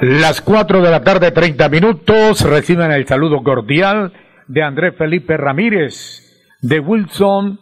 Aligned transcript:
Las 0.00 0.40
4 0.40 0.82
de 0.82 0.90
la 0.90 1.02
tarde, 1.02 1.30
30 1.30 1.68
minutos. 1.68 2.40
Reciben 2.42 2.90
el 2.90 3.06
saludo 3.06 3.42
cordial 3.42 4.12
de 4.48 4.62
Andrés 4.62 4.94
Felipe 4.98 5.36
Ramírez, 5.36 6.58
de 6.60 6.80
Wilson 6.80 7.60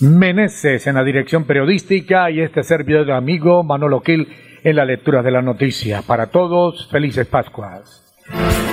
Meneses 0.00 0.86
en 0.86 0.96
la 0.96 1.04
dirección 1.04 1.44
periodística 1.44 2.30
y 2.30 2.40
este 2.40 2.64
servidor 2.64 3.12
amigo 3.12 3.62
Manolo 3.62 4.02
Quil 4.02 4.28
en 4.64 4.76
la 4.76 4.84
lectura 4.84 5.22
de 5.22 5.30
la 5.30 5.42
noticia. 5.42 6.02
Para 6.02 6.26
todos, 6.26 6.88
felices 6.90 7.26
Pascuas. 7.26 8.02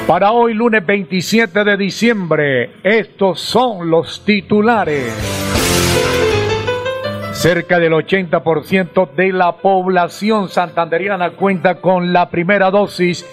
Para 0.08 0.32
hoy, 0.32 0.54
lunes 0.54 0.86
27 0.86 1.64
de 1.64 1.78
diciembre, 1.78 2.72
estos 2.84 3.40
son 3.40 3.90
los 3.90 4.26
titulares. 4.26 5.61
Cerca 7.42 7.80
del 7.80 7.94
80% 7.94 9.14
de 9.16 9.34
la 9.34 9.54
población 9.54 10.48
santanderiana 10.48 11.32
cuenta 11.32 11.82
con 11.82 12.14
la 12.14 12.30
primera 12.30 12.70
dosis 12.70 13.26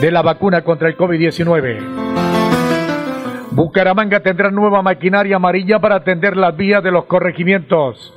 de 0.00 0.10
la 0.10 0.22
vacuna 0.22 0.62
contra 0.62 0.88
el 0.88 0.96
COVID-19. 0.96 1.80
Bucaramanga 3.50 4.20
tendrá 4.20 4.50
nueva 4.50 4.80
maquinaria 4.80 5.36
amarilla 5.36 5.78
para 5.78 5.96
atender 5.96 6.38
las 6.38 6.56
vías 6.56 6.82
de 6.82 6.90
los 6.90 7.04
corregimientos. 7.04 8.14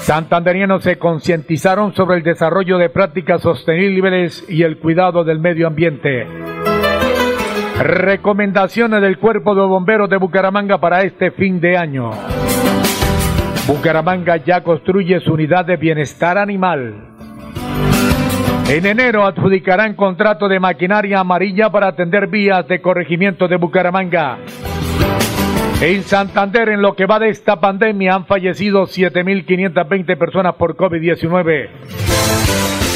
Santanderianos 0.00 0.82
se 0.82 0.96
concientizaron 0.96 1.94
sobre 1.94 2.16
el 2.16 2.22
desarrollo 2.22 2.78
de 2.78 2.88
prácticas 2.88 3.42
sostenibles 3.42 4.42
y 4.48 4.62
el 4.62 4.78
cuidado 4.78 5.22
del 5.22 5.38
medio 5.38 5.66
ambiente. 5.66 6.26
Recomendaciones 7.78 9.02
del 9.02 9.18
Cuerpo 9.18 9.54
de 9.54 9.66
Bomberos 9.66 10.08
de 10.08 10.16
Bucaramanga 10.16 10.78
para 10.78 11.02
este 11.02 11.30
fin 11.30 11.60
de 11.60 11.76
año. 11.76 12.12
Bucaramanga 13.66 14.36
ya 14.36 14.62
construye 14.62 15.18
su 15.18 15.32
unidad 15.32 15.64
de 15.64 15.76
bienestar 15.76 16.38
animal. 16.38 16.94
En 18.68 18.86
enero 18.86 19.26
adjudicarán 19.26 19.94
contrato 19.94 20.48
de 20.48 20.60
maquinaria 20.60 21.18
amarilla 21.18 21.70
para 21.70 21.88
atender 21.88 22.28
vías 22.28 22.66
de 22.68 22.80
corregimiento 22.80 23.48
de 23.48 23.56
Bucaramanga. 23.56 24.38
En 25.80 26.02
Santander, 26.04 26.68
en 26.68 26.80
lo 26.80 26.94
que 26.94 27.06
va 27.06 27.18
de 27.18 27.28
esta 27.28 27.60
pandemia, 27.60 28.14
han 28.14 28.26
fallecido 28.26 28.84
7.520 28.86 30.16
personas 30.16 30.54
por 30.54 30.76
COVID-19. 30.76 31.68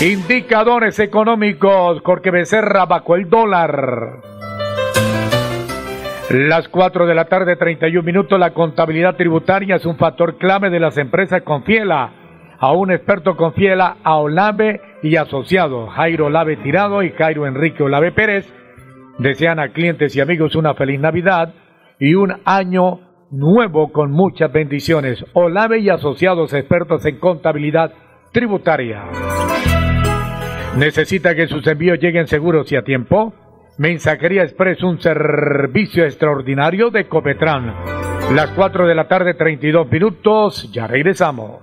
Indicadores 0.03 0.98
económicos, 0.98 2.01
Jorge 2.03 2.31
Becerra 2.31 2.87
bajo 2.87 3.17
el 3.17 3.29
dólar. 3.29 4.39
Las 6.31 6.69
4 6.69 7.06
de 7.06 7.14
la 7.17 7.25
tarde, 7.25 7.56
31 7.56 8.05
minutos, 8.05 8.39
la 8.39 8.55
contabilidad 8.55 9.17
tributaria 9.17 9.75
es 9.75 9.84
un 9.84 9.97
factor 9.97 10.39
clave 10.39 10.70
de 10.70 10.78
las 10.78 10.97
empresas 10.97 11.42
Confiela. 11.42 12.12
A 12.61 12.70
un 12.70 12.92
experto 12.92 13.36
Confiela, 13.36 13.97
a 14.05 14.14
Olave 14.14 14.81
y 15.03 15.17
asociado, 15.17 15.89
Jairo 15.89 16.27
Olave 16.27 16.56
Tirado 16.58 17.03
y 17.03 17.11
Jairo 17.11 17.48
Enrique 17.48 17.83
Olave 17.83 18.12
Pérez, 18.12 18.47
desean 19.19 19.58
a 19.58 19.73
clientes 19.73 20.14
y 20.14 20.20
amigos 20.20 20.55
una 20.55 20.75
feliz 20.75 21.01
Navidad 21.01 21.53
y 21.98 22.14
un 22.14 22.35
año 22.45 23.01
nuevo 23.33 23.91
con 23.91 24.12
muchas 24.12 24.52
bendiciones. 24.52 25.24
Olave 25.33 25.80
y 25.80 25.89
asociados 25.89 26.55
expertos 26.55 27.05
en 27.07 27.18
contabilidad 27.18 27.92
tributaria. 28.30 29.02
¿Necesita 30.77 31.35
que 31.35 31.48
sus 31.48 31.67
envíos 31.67 31.98
lleguen 31.98 32.29
seguros 32.29 32.70
y 32.70 32.77
a 32.77 32.83
tiempo? 32.83 33.35
Mensajería 33.80 34.42
Express, 34.42 34.83
un 34.83 35.01
servicio 35.01 36.05
extraordinario 36.05 36.91
de 36.91 37.08
Copetran. 37.08 37.74
Las 38.35 38.51
4 38.51 38.86
de 38.86 38.95
la 38.95 39.08
tarde, 39.08 39.33
32 39.33 39.91
minutos, 39.91 40.70
ya 40.70 40.86
regresamos. 40.86 41.63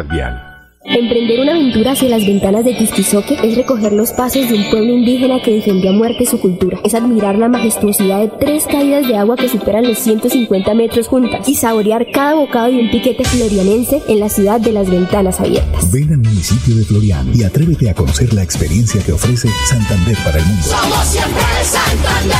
Vial. 0.00 0.52
Emprender 0.84 1.38
una 1.38 1.52
aventura 1.52 1.92
hacia 1.92 2.08
las 2.08 2.26
ventanas 2.26 2.64
de 2.64 2.74
Tistizoque 2.74 3.38
es 3.42 3.56
recoger 3.56 3.92
los 3.92 4.12
pasos 4.12 4.48
de 4.48 4.56
un 4.56 4.70
pueblo 4.70 4.94
indígena 4.94 5.40
que 5.40 5.54
defendió 5.54 5.90
a 5.90 5.92
muerte 5.92 6.26
su 6.26 6.40
cultura. 6.40 6.80
Es 6.82 6.94
admirar 6.94 7.36
la 7.38 7.48
majestuosidad 7.48 8.20
de 8.20 8.28
tres 8.40 8.64
caídas 8.64 9.06
de 9.06 9.16
agua 9.16 9.36
que 9.36 9.48
superan 9.48 9.86
los 9.86 9.98
150 9.98 10.74
metros 10.74 11.06
juntas 11.06 11.48
y 11.48 11.54
saborear 11.54 12.06
cada 12.12 12.34
bocado 12.34 12.72
de 12.72 12.80
un 12.80 12.90
piquete 12.90 13.22
florianense 13.24 14.02
en 14.08 14.18
la 14.18 14.28
ciudad 14.28 14.60
de 14.60 14.72
las 14.72 14.90
ventanas 14.90 15.38
abiertas. 15.38 15.92
Ven 15.92 16.10
al 16.10 16.18
municipio 16.18 16.74
de 16.74 16.84
Florian 16.84 17.30
y 17.32 17.44
atrévete 17.44 17.90
a 17.90 17.94
conocer 17.94 18.32
la 18.32 18.42
experiencia 18.42 19.00
que 19.04 19.12
ofrece 19.12 19.48
Santander 19.68 20.16
para 20.24 20.38
el 20.38 20.46
mundo. 20.46 20.62
Somos 20.62 21.06
siempre 21.06 21.42
Santander. 21.62 22.36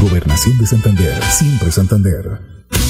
Gobernación 0.00 0.58
de 0.58 0.66
Santander, 0.66 1.22
siempre 1.24 1.70
Santander. 1.70 2.55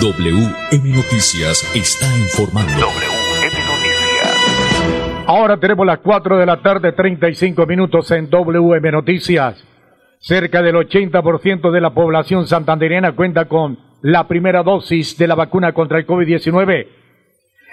WM 0.00 0.94
Noticias 0.94 1.70
está 1.76 2.06
informando. 2.16 2.72
WM 2.72 3.52
Noticias. 3.68 5.24
Ahora 5.26 5.58
tenemos 5.58 5.86
las 5.86 5.98
4 5.98 6.38
de 6.38 6.46
la 6.46 6.62
tarde, 6.62 6.92
35 6.92 7.66
minutos 7.66 8.10
en 8.10 8.30
WM 8.30 8.92
Noticias. 8.92 9.62
Cerca 10.18 10.62
del 10.62 10.76
80% 10.76 11.70
de 11.70 11.80
la 11.82 11.90
población 11.90 12.46
santandereana 12.46 13.12
cuenta 13.12 13.44
con 13.44 13.78
la 14.00 14.26
primera 14.26 14.62
dosis 14.62 15.18
de 15.18 15.26
la 15.26 15.34
vacuna 15.34 15.74
contra 15.74 15.98
el 15.98 16.06
COVID-19. 16.06 16.86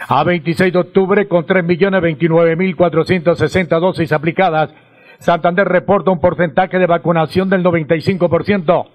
A 0.10 0.26
26 0.26 0.74
de 0.74 0.80
octubre, 0.80 1.30
con 1.30 1.46
3.029.460 1.46 3.80
dosis 3.80 4.12
aplicadas, 4.12 4.72
Santander 5.20 5.66
reporta 5.66 6.12
un 6.12 6.20
porcentaje 6.20 6.78
de 6.78 6.88
vacunación 6.88 7.50
del 7.50 7.64
95%. 7.64 8.86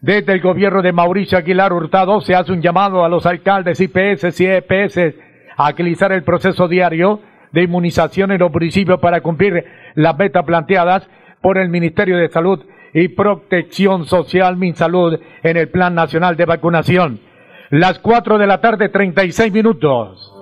Desde 0.00 0.32
el 0.32 0.40
gobierno 0.40 0.80
de 0.80 0.92
Mauricio 0.92 1.38
Aguilar 1.38 1.72
Hurtado 1.72 2.20
se 2.20 2.34
hace 2.34 2.52
un 2.52 2.62
llamado 2.62 3.04
a 3.04 3.08
los 3.08 3.26
alcaldes 3.26 3.80
IPS 3.80 4.40
y 4.40 4.46
EPS 4.46 4.98
a 5.56 5.66
agilizar 5.66 6.12
el 6.12 6.22
proceso 6.22 6.68
diario 6.68 7.20
de 7.52 7.62
inmunización 7.62 8.32
en 8.32 8.40
los 8.40 8.52
municipios 8.52 9.00
para 9.00 9.20
cumplir 9.20 9.64
las 9.94 10.16
metas 10.16 10.44
planteadas 10.44 11.08
por 11.40 11.58
el 11.58 11.68
Ministerio 11.68 12.16
de 12.18 12.28
Salud 12.28 12.64
y 12.92 13.08
Protección 13.08 14.06
Social 14.06 14.56
MinSalud 14.56 15.18
en 15.42 15.56
el 15.56 15.68
Plan 15.68 15.94
Nacional 15.94 16.36
de 16.36 16.44
Vacunación. 16.44 17.20
Las 17.70 17.98
4 17.98 18.38
de 18.38 18.46
la 18.46 18.60
tarde, 18.60 18.88
36 18.88 19.52
minutos. 19.52 20.32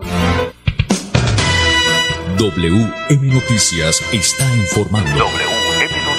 WM 2.38 3.32
Noticias 3.32 4.12
está 4.12 4.44
informando. 4.56 5.24
WM 5.24 5.96
Noticias. 6.04 6.16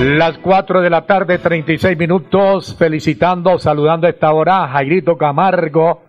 Las 0.00 0.38
4 0.38 0.80
de 0.80 0.90
la 0.90 1.04
tarde, 1.04 1.38
36 1.38 1.98
minutos, 1.98 2.76
felicitando, 2.78 3.58
saludando 3.58 4.06
a 4.06 4.10
esta 4.10 4.32
hora 4.32 4.64
a 4.64 4.68
Jairito 4.68 5.16
Camargo, 5.16 6.02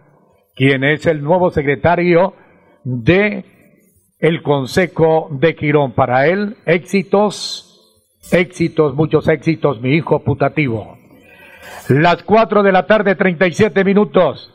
quien 0.56 0.84
es 0.84 1.06
el 1.06 1.22
nuevo 1.22 1.52
secretario 1.52 2.34
de 2.86 3.44
el 4.20 4.42
Consejo 4.42 5.28
de 5.32 5.56
Quirón. 5.56 5.92
Para 5.92 6.28
él, 6.28 6.56
éxitos, 6.66 8.00
éxitos, 8.32 8.96
muchos 8.96 9.28
éxitos, 9.28 9.82
mi 9.82 9.96
hijo 9.96 10.24
putativo. 10.24 10.98
Las 11.90 12.24
4 12.24 12.64
de 12.64 12.72
la 12.72 12.86
tarde, 12.86 13.16
37 13.16 13.84
minutos. 13.84 14.52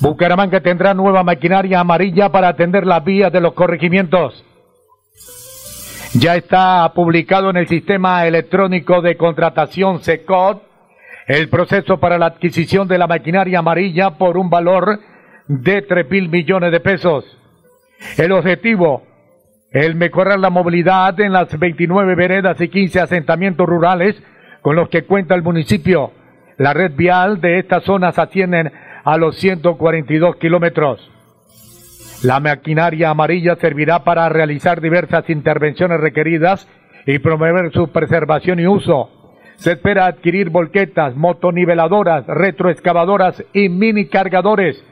Bucaramanga 0.00 0.60
tendrá 0.60 0.94
nueva 0.94 1.24
maquinaria 1.24 1.80
amarilla 1.80 2.30
para 2.30 2.48
atender 2.48 2.86
las 2.86 3.04
vías 3.04 3.32
de 3.32 3.40
los 3.40 3.54
corregimientos. 3.54 4.44
Ya 6.14 6.36
está 6.36 6.92
publicado 6.94 7.50
en 7.50 7.56
el 7.56 7.68
sistema 7.68 8.26
electrónico 8.26 9.00
de 9.00 9.16
contratación 9.16 10.00
SECOD 10.00 10.58
el 11.26 11.48
proceso 11.48 11.98
para 11.98 12.18
la 12.18 12.26
adquisición 12.26 12.88
de 12.88 12.98
la 12.98 13.06
maquinaria 13.06 13.60
amarilla 13.60 14.18
por 14.18 14.36
un 14.36 14.50
valor 14.50 14.98
de 15.46 15.82
3 15.82 16.10
mil 16.10 16.28
millones 16.28 16.72
de 16.72 16.80
pesos. 16.80 17.39
El 18.16 18.32
objetivo, 18.32 19.02
el 19.70 19.94
mejorar 19.94 20.38
la 20.38 20.50
movilidad 20.50 21.18
en 21.20 21.32
las 21.32 21.56
29 21.58 22.14
veredas 22.14 22.60
y 22.60 22.68
15 22.68 23.00
asentamientos 23.00 23.66
rurales 23.68 24.20
con 24.62 24.76
los 24.76 24.88
que 24.88 25.04
cuenta 25.04 25.34
el 25.34 25.42
municipio. 25.42 26.12
La 26.58 26.74
red 26.74 26.92
vial 26.94 27.40
de 27.40 27.58
estas 27.58 27.84
zonas 27.84 28.18
ascienden 28.18 28.72
a 29.04 29.16
los 29.16 29.36
142 29.36 30.36
kilómetros. 30.36 31.10
La 32.22 32.40
maquinaria 32.40 33.10
amarilla 33.10 33.56
servirá 33.56 34.04
para 34.04 34.28
realizar 34.28 34.80
diversas 34.80 35.30
intervenciones 35.30 36.00
requeridas 36.00 36.68
y 37.06 37.18
promover 37.18 37.72
su 37.72 37.88
preservación 37.88 38.60
y 38.60 38.66
uso. 38.66 39.10
Se 39.56 39.72
espera 39.72 40.06
adquirir 40.06 40.50
volquetas, 40.50 41.16
motoniveladoras, 41.16 42.26
retroexcavadoras 42.26 43.44
y 43.52 43.68
mini 43.68 44.06
cargadores 44.06 44.84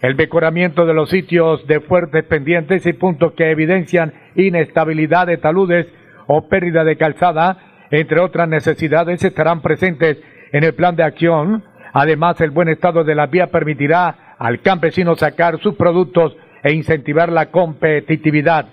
el 0.00 0.14
mejoramiento 0.14 0.86
de 0.86 0.94
los 0.94 1.10
sitios 1.10 1.66
de 1.66 1.80
fuertes 1.80 2.24
pendientes 2.24 2.86
y 2.86 2.92
puntos 2.92 3.32
que 3.34 3.50
evidencian 3.50 4.14
inestabilidad 4.34 5.26
de 5.26 5.36
taludes 5.36 5.86
o 6.26 6.48
pérdida 6.48 6.84
de 6.84 6.96
calzada, 6.96 7.58
entre 7.90 8.20
otras 8.20 8.48
necesidades, 8.48 9.22
estarán 9.22 9.60
presentes 9.60 10.18
en 10.52 10.64
el 10.64 10.74
plan 10.74 10.96
de 10.96 11.02
acción. 11.02 11.64
Además, 11.92 12.40
el 12.40 12.50
buen 12.50 12.68
estado 12.68 13.04
de 13.04 13.14
la 13.14 13.26
vía 13.26 13.48
permitirá 13.48 14.36
al 14.38 14.60
campesino 14.60 15.16
sacar 15.16 15.58
sus 15.60 15.74
productos 15.74 16.36
e 16.62 16.72
incentivar 16.72 17.30
la 17.30 17.46
competitividad. 17.46 18.66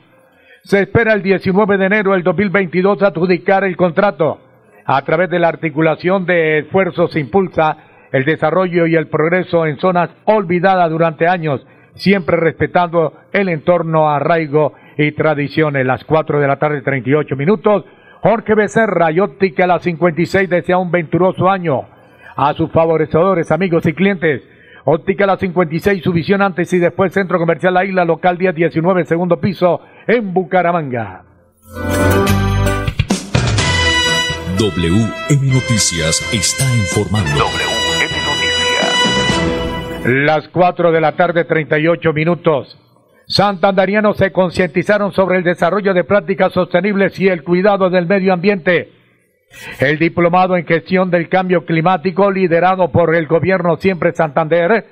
Se 0.64 0.82
espera 0.82 1.14
el 1.14 1.24
19 1.24 1.78
de 1.78 1.86
enero 1.86 2.12
del 2.14 2.24
2022 2.24 3.02
adjudicar 3.02 3.64
el 3.64 3.76
contrato. 3.76 4.40
A 4.86 5.02
través 5.02 5.30
de 5.30 5.40
la 5.40 5.50
articulación 5.50 6.26
de 6.26 6.60
esfuerzos 6.60 7.16
impulsa 7.16 7.78
el 8.12 8.26
desarrollo 8.26 8.88
y 8.88 8.96
el 8.96 9.08
progreso 9.08 9.66
en 9.66 9.78
zonas 9.78 10.10
olvidadas 10.26 10.90
durante 10.90 11.28
años, 11.28 11.66
siempre 11.96 12.38
respetando 12.38 13.14
el 13.34 13.50
entorno, 13.50 14.10
arraigo 14.10 14.74
y 14.98 15.12
tradiciones. 15.12 15.86
Las 15.86 16.04
4 16.04 16.40
de 16.40 16.48
la 16.48 16.58
tarde, 16.58 16.82
38 16.82 17.36
minutos. 17.36 17.86
Jorge 18.22 18.56
Becerra 18.56 19.12
y 19.12 19.20
Óptica 19.20 19.68
La 19.68 19.80
56 19.80 20.50
desea 20.50 20.78
un 20.78 20.92
venturoso 20.92 21.50
año 21.50 21.86
a 22.36 22.54
sus 22.54 22.72
favorecedores, 22.72 23.52
amigos 23.52 23.86
y 23.86 23.94
clientes. 23.94 24.42
Óptica 24.86 25.26
La 25.26 25.38
56, 25.38 26.02
su 26.02 26.14
visión 26.14 26.42
antes 26.42 26.72
y 26.72 26.80
después, 26.80 27.14
Centro 27.14 27.40
Comercial 27.40 27.74
La 27.74 27.84
Isla, 27.84 28.06
local 28.06 28.38
día 28.38 28.54
19, 28.54 29.06
segundo 29.06 29.40
piso, 29.40 29.82
en 30.08 30.34
Bucaramanga. 30.34 31.24
WM 34.58 35.54
Noticias 35.54 36.34
está 36.34 36.66
informando. 36.74 37.67
Las 40.08 40.48
4 40.48 40.94
de 40.94 41.02
la 41.02 41.18
tarde, 41.18 41.44
38 41.44 42.14
minutos. 42.14 42.80
Santandarianos 43.26 44.16
se 44.16 44.32
concientizaron 44.32 45.12
sobre 45.12 45.38
el 45.38 45.44
desarrollo 45.44 45.94
de 45.94 46.06
prácticas 46.06 46.54
sostenibles 46.54 47.20
y 47.20 47.28
el 47.28 47.44
cuidado 47.44 47.90
del 47.90 48.08
medio 48.08 48.32
ambiente. 48.32 48.90
El 49.82 50.00
diplomado 50.00 50.56
en 50.56 50.66
gestión 50.66 51.12
del 51.12 51.28
cambio 51.28 51.66
climático, 51.66 52.32
liderado 52.32 52.90
por 52.90 53.16
el 53.16 53.28
gobierno 53.28 53.76
Siempre 53.76 54.14
Santander, 54.14 54.86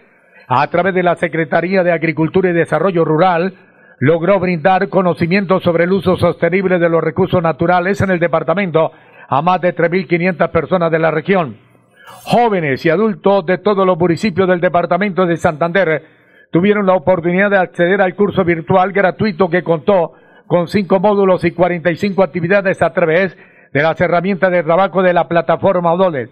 a 0.50 0.68
través 0.68 0.94
de 0.94 1.04
la 1.04 1.16
Secretaría 1.16 1.82
de 1.82 1.94
Agricultura 1.94 2.50
y 2.50 2.54
Desarrollo 2.54 3.06
Rural, 3.06 3.54
logró 4.00 4.38
brindar 4.42 4.90
conocimiento 4.90 5.62
sobre 5.62 5.86
el 5.86 5.94
uso 5.94 6.18
sostenible 6.18 6.78
de 6.78 6.90
los 6.90 7.02
recursos 7.02 7.42
naturales 7.42 8.02
en 8.02 8.12
el 8.12 8.20
departamento 8.20 8.92
a 9.30 9.42
más 9.42 9.62
de 9.62 9.74
3.500 9.74 10.50
personas 10.50 10.92
de 10.92 11.00
la 11.00 11.12
región. 11.12 11.65
Jóvenes 12.06 12.86
y 12.86 12.90
adultos 12.90 13.46
de 13.46 13.58
todos 13.58 13.86
los 13.86 13.98
municipios 13.98 14.48
del 14.48 14.62
departamento 14.62 15.26
de 15.26 15.38
Santander 15.38 16.04
tuvieron 16.52 16.86
la 16.86 16.94
oportunidad 16.94 17.50
de 17.50 17.58
acceder 17.58 18.02
al 18.02 18.16
curso 18.16 18.44
virtual 18.44 18.92
gratuito 18.92 19.50
que 19.50 19.64
contó 19.64 20.14
con 20.48 20.68
cinco 20.68 21.00
módulos 21.00 21.44
y 21.44 21.52
45 21.52 22.24
actividades 22.24 22.82
a 22.82 22.94
través 22.94 23.36
de 23.74 23.82
las 23.82 24.00
herramientas 24.00 24.52
de 24.52 24.64
trabajo 24.64 25.02
de 25.02 25.14
la 25.14 25.28
plataforma 25.28 25.94
Odoles. 25.94 26.30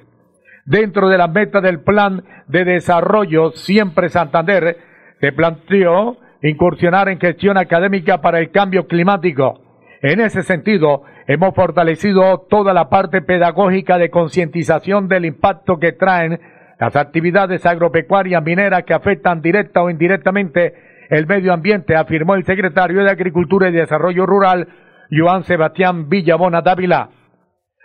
Dentro 0.65 1.09
de 1.09 1.17
la 1.17 1.27
meta 1.27 1.59
del 1.59 1.81
plan 1.81 2.23
de 2.47 2.63
desarrollo 2.63 3.51
Siempre 3.51 4.09
Santander, 4.09 4.77
se 5.19 5.31
planteó 5.31 6.17
incursionar 6.41 7.09
en 7.09 7.19
gestión 7.19 7.57
académica 7.57 8.21
para 8.21 8.39
el 8.39 8.51
cambio 8.51 8.87
climático. 8.87 9.59
En 10.01 10.19
ese 10.19 10.43
sentido, 10.43 11.03
hemos 11.27 11.55
fortalecido 11.55 12.45
toda 12.49 12.73
la 12.73 12.89
parte 12.89 13.21
pedagógica 13.21 13.97
de 13.97 14.09
concientización 14.09 15.07
del 15.07 15.25
impacto 15.25 15.79
que 15.79 15.93
traen 15.93 16.39
las 16.79 16.95
actividades 16.95 17.65
agropecuarias 17.65 18.43
mineras 18.43 18.83
que 18.83 18.93
afectan 18.93 19.41
directa 19.41 19.81
o 19.81 19.89
indirectamente 19.89 20.73
el 21.09 21.27
medio 21.27 21.53
ambiente, 21.53 21.95
afirmó 21.95 22.35
el 22.35 22.43
secretario 22.43 23.03
de 23.03 23.11
Agricultura 23.11 23.69
y 23.69 23.71
Desarrollo 23.71 24.25
Rural, 24.25 24.67
Joan 25.11 25.43
Sebastián 25.43 26.09
Villabona 26.09 26.61
Dávila. 26.61 27.09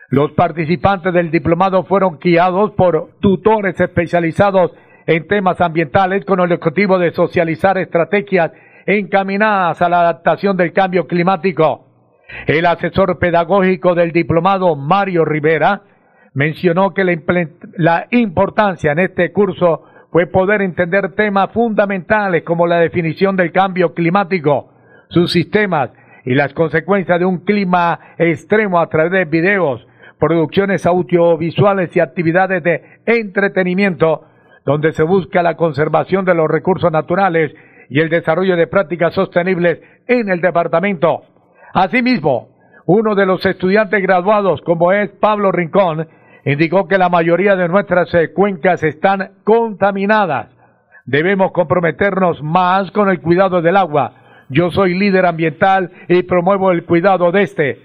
Los 0.09 0.33
participantes 0.33 1.13
del 1.13 1.31
diplomado 1.31 1.85
fueron 1.85 2.19
guiados 2.19 2.73
por 2.73 3.11
tutores 3.21 3.79
especializados 3.79 4.73
en 5.07 5.27
temas 5.27 5.61
ambientales 5.61 6.25
con 6.25 6.41
el 6.41 6.53
objetivo 6.53 6.99
de 6.99 7.13
socializar 7.13 7.77
estrategias 7.77 8.53
encaminadas 8.87 9.83
a 9.83 9.89
la 9.89 10.01
adaptación 10.01 10.57
del 10.57 10.73
cambio 10.73 11.07
climático. 11.07 11.88
El 12.47 12.67
asesor 12.67 13.19
pedagógico 13.19 13.95
del 13.95 14.13
diplomado, 14.13 14.77
Mario 14.77 15.25
Rivera, 15.25 15.83
mencionó 16.35 16.93
que 16.93 17.05
la, 17.77 18.07
importancia 18.11 18.93
en 18.93 18.99
este 18.99 19.33
curso 19.33 19.85
fue 20.11 20.27
poder 20.27 20.63
entender 20.63 21.15
temas 21.15 21.51
fundamentales 21.53 22.43
como 22.43 22.67
la 22.67 22.81
definición 22.81 23.37
del 23.37 23.53
cambio 23.53 23.95
climático, 23.95 24.73
sus 25.09 25.33
sistemas 25.33 25.91
y 26.25 26.35
las 26.35 26.53
consecuencias 26.53 27.19
de 27.19 27.25
un 27.25 27.45
clima 27.45 27.99
extremo 28.19 28.79
a 28.79 28.89
través 28.89 29.13
de 29.13 29.25
videos, 29.25 29.87
producciones 30.19 30.85
audiovisuales 30.87 31.95
y 31.97 32.01
actividades 32.01 32.63
de 32.63 32.83
entretenimiento, 33.07 34.25
donde 34.67 34.93
se 34.93 35.03
busca 35.03 35.43
la 35.43 35.57
conservación 35.57 36.25
de 36.25 36.35
los 36.35 36.49
recursos 36.49 36.93
naturales 36.93 37.55
y 37.89 38.01
el 38.01 38.11
desarrollo 38.11 38.57
de 38.57 38.67
prácticas 38.67 39.15
sostenibles 39.15 39.81
en 40.07 40.29
el 40.29 40.41
departamento. 40.43 41.23
Asimismo, 41.79 42.49
uno 42.87 43.15
de 43.15 43.25
los 43.25 43.47
estudiantes 43.47 44.03
graduados, 44.03 44.61
como 44.63 44.91
es 44.91 45.13
Pablo 45.21 45.53
Rincón, 45.53 46.09
indicó 46.45 46.89
que 46.89 46.99
la 46.99 47.09
mayoría 47.09 47.55
de 47.55 47.69
nuestras 47.69 48.13
eh, 48.15 48.33
cuencas 48.33 48.83
están 48.83 49.35
contaminadas. 49.45 50.49
Debemos 51.05 51.53
comprometernos 51.53 52.43
más 52.43 52.91
con 52.91 53.09
el 53.09 53.21
cuidado 53.21 53.63
del 53.63 53.77
agua. 53.77 54.45
Yo 54.49 54.73
soy 54.73 54.99
líder 54.99 55.25
ambiental 55.25 55.93
y 56.09 56.25
promuevo 56.25 56.73
el 56.73 56.85
cuidado 56.85 57.31
de 57.31 57.43
este. 57.43 57.79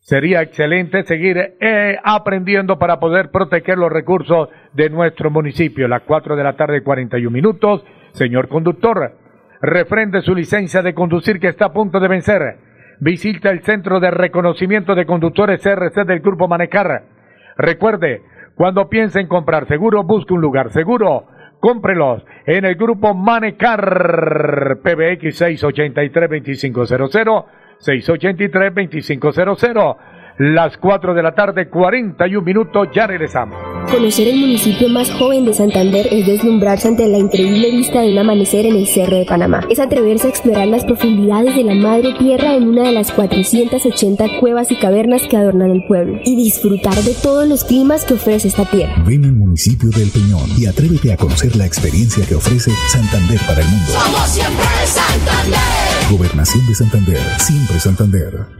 Sería 0.00 0.42
excelente 0.42 1.04
seguir 1.04 1.54
eh, 1.60 1.98
aprendiendo 2.02 2.80
para 2.80 2.98
poder 2.98 3.30
proteger 3.30 3.78
los 3.78 3.92
recursos 3.92 4.48
de 4.72 4.90
nuestro 4.90 5.30
municipio. 5.30 5.86
Las 5.86 6.02
4 6.02 6.34
de 6.34 6.42
la 6.42 6.56
tarde, 6.56 6.82
41 6.82 7.30
minutos. 7.30 7.84
Señor 8.10 8.48
conductor, 8.48 9.12
refrende 9.62 10.20
su 10.20 10.34
licencia 10.34 10.82
de 10.82 10.94
conducir 10.94 11.38
que 11.38 11.46
está 11.46 11.66
a 11.66 11.72
punto 11.72 12.00
de 12.00 12.08
vencer. 12.08 12.69
Visita 13.00 13.48
el 13.48 13.62
Centro 13.62 13.98
de 13.98 14.10
Reconocimiento 14.10 14.94
de 14.94 15.06
Conductores 15.06 15.62
CRC 15.62 16.04
del 16.04 16.20
Grupo 16.20 16.48
Manecar. 16.48 17.04
Recuerde, 17.56 18.20
cuando 18.54 18.90
piense 18.90 19.20
en 19.20 19.26
comprar 19.26 19.66
seguro, 19.66 20.04
busque 20.04 20.34
un 20.34 20.42
lugar 20.42 20.70
seguro. 20.70 21.24
Cómprelos 21.60 22.22
en 22.44 22.66
el 22.66 22.74
Grupo 22.74 23.14
Manecar 23.14 24.80
PBX 24.82 25.34
683 25.34 26.28
2500 26.28 27.44
683-2500. 27.80 29.96
Las 30.42 30.78
4 30.78 31.12
de 31.12 31.22
la 31.22 31.34
tarde, 31.34 31.68
41 31.68 32.42
minutos, 32.42 32.88
ya 32.94 33.06
regresamos. 33.06 33.58
Conocer 33.92 34.26
el 34.26 34.40
municipio 34.40 34.88
más 34.88 35.10
joven 35.10 35.44
de 35.44 35.52
Santander 35.52 36.06
es 36.10 36.26
deslumbrarse 36.26 36.88
ante 36.88 37.06
la 37.08 37.18
increíble 37.18 37.70
vista 37.70 38.00
de 38.00 38.12
un 38.12 38.18
amanecer 38.20 38.64
en 38.64 38.76
el 38.76 38.86
Cerro 38.86 39.18
de 39.18 39.26
Panamá. 39.26 39.60
Es 39.68 39.78
atreverse 39.78 40.28
a 40.28 40.30
explorar 40.30 40.66
las 40.68 40.86
profundidades 40.86 41.54
de 41.56 41.64
la 41.64 41.74
madre 41.74 42.14
tierra 42.14 42.54
en 42.54 42.68
una 42.68 42.84
de 42.84 42.92
las 42.92 43.12
480 43.12 44.40
cuevas 44.40 44.70
y 44.70 44.76
cavernas 44.76 45.20
que 45.28 45.36
adornan 45.36 45.72
el 45.72 45.84
pueblo 45.86 46.18
y 46.24 46.36
disfrutar 46.36 46.94
de 46.94 47.12
todos 47.22 47.46
los 47.46 47.62
climas 47.64 48.06
que 48.06 48.14
ofrece 48.14 48.48
esta 48.48 48.64
tierra. 48.64 48.94
Ven 49.04 49.26
al 49.26 49.32
municipio 49.32 49.90
del 49.90 50.08
Peñón 50.08 50.48
y 50.56 50.64
atrévete 50.64 51.12
a 51.12 51.18
conocer 51.18 51.54
la 51.54 51.66
experiencia 51.66 52.24
que 52.26 52.36
ofrece 52.36 52.70
Santander 52.88 53.40
para 53.46 53.60
el 53.60 53.68
mundo. 53.68 53.90
Somos 53.90 54.26
siempre 54.30 54.64
Santander. 54.86 55.60
Gobernación 56.10 56.66
de 56.66 56.74
Santander, 56.74 57.20
siempre 57.36 57.78
Santander. 57.78 58.59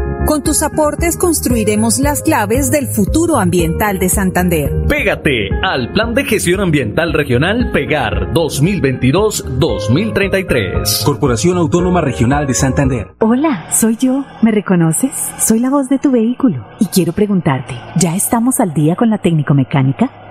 Con 0.25 0.43
tus 0.43 0.63
aportes 0.63 1.17
construiremos 1.17 1.99
las 1.99 2.21
claves 2.21 2.71
del 2.71 2.87
futuro 2.87 3.37
ambiental 3.37 3.99
de 3.99 4.07
Santander. 4.07 4.71
Pégate 4.87 5.49
al 5.63 5.91
Plan 5.91 6.13
de 6.13 6.23
Gestión 6.23 6.61
Ambiental 6.61 7.11
Regional 7.11 7.71
Pegar 7.71 8.31
2022-2033. 8.33 11.03
Corporación 11.03 11.57
Autónoma 11.57 12.01
Regional 12.01 12.45
de 12.45 12.53
Santander. 12.53 13.07
Hola, 13.19 13.65
soy 13.71 13.97
yo. 13.97 14.23
¿Me 14.41 14.51
reconoces? 14.51 15.11
Soy 15.39 15.59
la 15.59 15.69
voz 15.69 15.89
de 15.89 15.97
tu 15.97 16.11
vehículo. 16.11 16.65
Y 16.79 16.85
quiero 16.85 17.13
preguntarte, 17.13 17.73
¿ya 17.97 18.15
estamos 18.15 18.59
al 18.59 18.73
día 18.73 18.95
con 18.95 19.09
la 19.09 19.17
técnico 19.17 19.53
mecánica? 19.53 20.30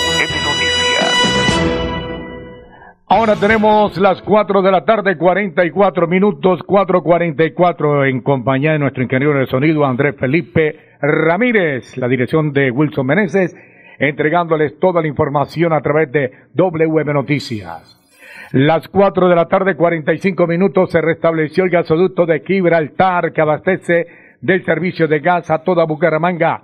Ahora 3.13 3.35
tenemos 3.35 3.97
las 3.97 4.21
4 4.21 4.61
de 4.61 4.71
la 4.71 4.85
tarde, 4.85 5.17
44 5.17 6.07
minutos, 6.07 6.61
4.44 6.61 8.09
en 8.09 8.21
compañía 8.21 8.71
de 8.71 8.79
nuestro 8.79 9.03
ingeniero 9.03 9.37
de 9.37 9.47
sonido 9.47 9.85
Andrés 9.85 10.15
Felipe 10.17 10.79
Ramírez, 11.01 11.97
la 11.97 12.07
dirección 12.07 12.53
de 12.53 12.71
Wilson 12.71 13.05
Meneses, 13.05 13.53
entregándoles 13.99 14.79
toda 14.79 15.01
la 15.01 15.09
información 15.09 15.73
a 15.73 15.81
través 15.81 16.09
de 16.13 16.31
WM 16.53 17.13
Noticias. 17.13 17.99
Las 18.53 18.87
4 18.87 19.27
de 19.27 19.35
la 19.35 19.49
tarde, 19.49 19.75
45 19.75 20.47
minutos, 20.47 20.91
se 20.91 21.01
restableció 21.01 21.65
el 21.65 21.69
gasoducto 21.69 22.25
de 22.25 22.39
Gibraltar 22.47 23.33
que 23.33 23.41
abastece 23.41 24.07
del 24.39 24.63
servicio 24.63 25.09
de 25.09 25.19
gas 25.19 25.51
a 25.51 25.65
toda 25.65 25.83
Bucaramanga. 25.83 26.63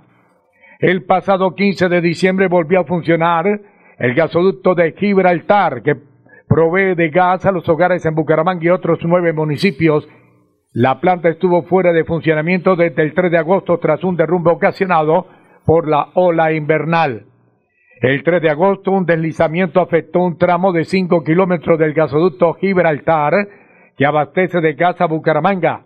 El 0.78 1.04
pasado 1.04 1.54
15 1.54 1.90
de 1.90 2.00
diciembre 2.00 2.48
volvió 2.48 2.80
a 2.80 2.84
funcionar 2.84 3.60
el 3.98 4.14
gasoducto 4.14 4.74
de 4.74 4.92
Gibraltar 4.92 5.82
que 5.82 6.07
provee 6.48 6.94
de 6.94 7.10
gas 7.10 7.44
a 7.46 7.52
los 7.52 7.68
hogares 7.68 8.04
en 8.06 8.14
Bucaramanga 8.14 8.64
y 8.64 8.70
otros 8.70 8.98
nueve 9.02 9.32
municipios. 9.32 10.08
La 10.72 11.00
planta 11.00 11.28
estuvo 11.28 11.62
fuera 11.62 11.92
de 11.92 12.04
funcionamiento 12.04 12.76
desde 12.76 13.02
el 13.02 13.14
3 13.14 13.30
de 13.30 13.38
agosto 13.38 13.78
tras 13.78 14.02
un 14.04 14.16
derrumbe 14.16 14.50
ocasionado 14.50 15.26
por 15.64 15.88
la 15.88 16.08
ola 16.14 16.52
invernal. 16.52 17.26
El 18.00 18.22
3 18.22 18.40
de 18.42 18.50
agosto 18.50 18.92
un 18.92 19.04
deslizamiento 19.04 19.80
afectó 19.80 20.20
un 20.20 20.38
tramo 20.38 20.72
de 20.72 20.84
5 20.84 21.24
kilómetros 21.24 21.78
del 21.78 21.94
gasoducto 21.94 22.54
Gibraltar 22.54 23.34
que 23.96 24.06
abastece 24.06 24.60
de 24.60 24.74
gas 24.74 25.00
a 25.00 25.06
Bucaramanga. 25.06 25.84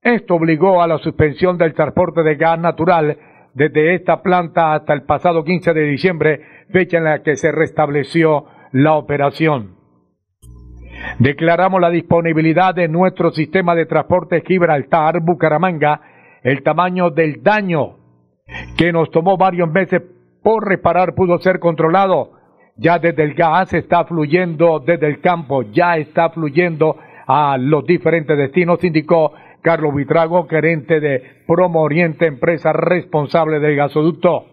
Esto 0.00 0.36
obligó 0.36 0.80
a 0.80 0.86
la 0.86 0.98
suspensión 0.98 1.58
del 1.58 1.74
transporte 1.74 2.22
de 2.22 2.36
gas 2.36 2.58
natural 2.58 3.18
desde 3.54 3.94
esta 3.94 4.22
planta 4.22 4.74
hasta 4.74 4.94
el 4.94 5.02
pasado 5.02 5.42
15 5.42 5.74
de 5.74 5.82
diciembre, 5.82 6.40
fecha 6.70 6.98
en 6.98 7.04
la 7.04 7.22
que 7.22 7.34
se 7.34 7.50
restableció 7.50 8.44
la 8.70 8.94
operación. 8.94 9.77
Declaramos 11.18 11.80
la 11.80 11.90
disponibilidad 11.90 12.74
de 12.76 12.86
nuestro 12.86 13.32
sistema 13.32 13.74
de 13.74 13.86
transporte 13.86 14.44
Gibraltar 14.46 15.20
Bucaramanga, 15.20 16.00
el 16.44 16.62
tamaño 16.62 17.10
del 17.10 17.42
daño 17.42 17.96
que 18.76 18.92
nos 18.92 19.10
tomó 19.10 19.36
varios 19.36 19.68
meses 19.68 20.00
por 20.44 20.68
reparar 20.68 21.16
pudo 21.16 21.38
ser 21.38 21.58
controlado. 21.58 22.30
Ya 22.76 23.00
desde 23.00 23.24
el 23.24 23.34
gas 23.34 23.74
está 23.74 24.04
fluyendo 24.04 24.78
desde 24.78 25.08
el 25.08 25.20
campo, 25.20 25.62
ya 25.62 25.96
está 25.96 26.30
fluyendo 26.30 26.96
a 27.26 27.58
los 27.58 27.84
diferentes 27.84 28.38
destinos, 28.38 28.84
indicó 28.84 29.32
Carlos 29.60 29.96
Vitrago, 29.96 30.46
gerente 30.46 31.00
de 31.00 31.42
Promo 31.48 31.82
Oriente, 31.82 32.26
empresa 32.26 32.72
responsable 32.72 33.58
del 33.58 33.74
gasoducto. 33.74 34.46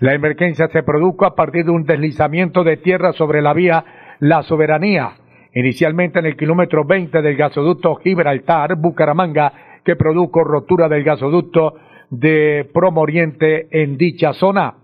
La 0.00 0.12
emergencia 0.12 0.68
se 0.68 0.82
produjo 0.82 1.24
a 1.24 1.34
partir 1.34 1.64
de 1.64 1.70
un 1.70 1.84
deslizamiento 1.84 2.64
de 2.64 2.76
tierra 2.76 3.14
sobre 3.14 3.40
la 3.40 3.54
vía 3.54 3.82
La 4.20 4.42
Soberanía, 4.42 5.14
inicialmente 5.56 6.18
en 6.18 6.26
el 6.26 6.36
kilómetro 6.36 6.84
20 6.84 7.22
del 7.22 7.34
gasoducto 7.34 7.94
Gibraltar, 7.96 8.76
Bucaramanga, 8.76 9.80
que 9.82 9.96
produjo 9.96 10.44
rotura 10.44 10.86
del 10.86 11.02
gasoducto 11.02 11.74
de 12.10 12.68
Promo 12.74 13.00
Oriente 13.00 13.66
en 13.70 13.96
dicha 13.96 14.34
zona. 14.34 14.74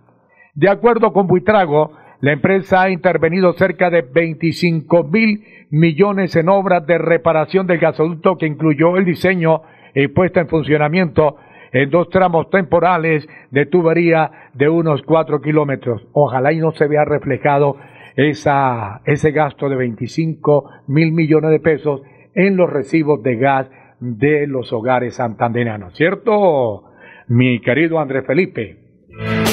De 0.55 0.71
acuerdo 0.71 1.12
con 1.12 1.26
Buitrago, 1.26 1.93
la 2.21 2.33
empresa 2.33 2.83
ha 2.83 2.91
intervenido 2.91 3.52
cerca 3.52 3.91
de 3.91 4.00
25 4.00 5.05
mil 5.05 5.45
millones 5.71 6.35
en 6.37 6.49
obras 6.49 6.87
de 6.87 6.97
reparación 6.97 7.67
del 7.67 7.79
gasoducto 7.79 8.38
que 8.38 8.47
incluyó 8.47 8.97
el 8.97 9.05
diseño 9.05 9.62
y 9.95 10.09
puesta 10.09 10.41
en 10.41 10.49
funcionamiento 10.49 11.37
en 11.73 11.91
dos 11.91 12.09
tramos 12.09 12.49
temporales 12.49 13.29
de 13.50 13.67
tubería 13.67 14.31
de 14.55 14.71
unos 14.71 15.02
cuatro 15.02 15.43
kilómetros. 15.43 16.02
Ojalá 16.12 16.52
y 16.52 16.59
no 16.59 16.73
se 16.73 16.87
vea 16.87 17.05
reflejado 17.05 17.76
esa, 18.16 19.00
ese 19.04 19.31
gasto 19.31 19.69
de 19.69 19.76
25 19.76 20.71
mil 20.88 21.12
millones 21.12 21.50
de 21.50 21.61
pesos 21.61 22.02
en 22.35 22.57
los 22.57 22.71
recibos 22.71 23.23
de 23.23 23.37
gas 23.37 23.69
de 24.00 24.47
los 24.47 24.73
hogares 24.73 25.14
santanderianos, 25.16 25.95
¿cierto? 25.95 26.85
Mi 27.28 27.61
querido 27.61 28.00
Andrés 28.00 28.26
Felipe. 28.26 28.78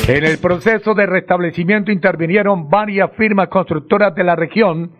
En 0.07 0.23
el 0.23 0.39
proceso 0.39 0.95
de 0.95 1.05
restablecimiento 1.05 1.91
intervinieron 1.91 2.69
varias 2.69 3.11
firmas 3.11 3.49
constructoras 3.49 4.15
de 4.15 4.23
la 4.23 4.35
región 4.35 4.91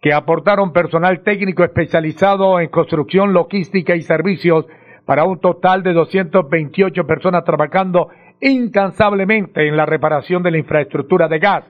que 0.00 0.12
aportaron 0.12 0.72
personal 0.72 1.22
técnico 1.22 1.64
especializado 1.64 2.60
en 2.60 2.68
construcción, 2.68 3.32
logística 3.32 3.96
y 3.96 4.02
servicios 4.02 4.66
para 5.06 5.24
un 5.24 5.40
total 5.40 5.82
de 5.82 5.92
228 5.94 7.06
personas 7.06 7.44
trabajando 7.44 8.08
incansablemente 8.40 9.66
en 9.66 9.76
la 9.76 9.86
reparación 9.86 10.42
de 10.42 10.50
la 10.50 10.58
infraestructura 10.58 11.28
de 11.28 11.38
gas. 11.38 11.64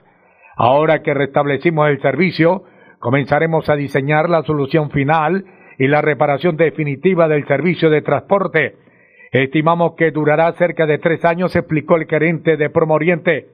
Ahora 0.59 1.01
que 1.01 1.15
restablecimos 1.15 1.89
el 1.89 2.01
servicio, 2.01 2.65
comenzaremos 2.99 3.67
a 3.69 3.75
diseñar 3.75 4.29
la 4.29 4.43
solución 4.43 4.91
final 4.91 5.45
y 5.79 5.87
la 5.87 6.01
reparación 6.01 6.57
definitiva 6.57 7.27
del 7.27 7.47
servicio 7.47 7.89
de 7.89 8.01
transporte 8.03 8.75
Estimamos 9.31 9.93
que 9.95 10.11
durará 10.11 10.51
cerca 10.53 10.87
de 10.87 10.97
tres 10.97 11.23
años, 11.23 11.55
explicó 11.55 11.97
el 11.97 12.07
gerente 12.07 12.57
de 12.57 12.69
Promoriente. 12.69 13.47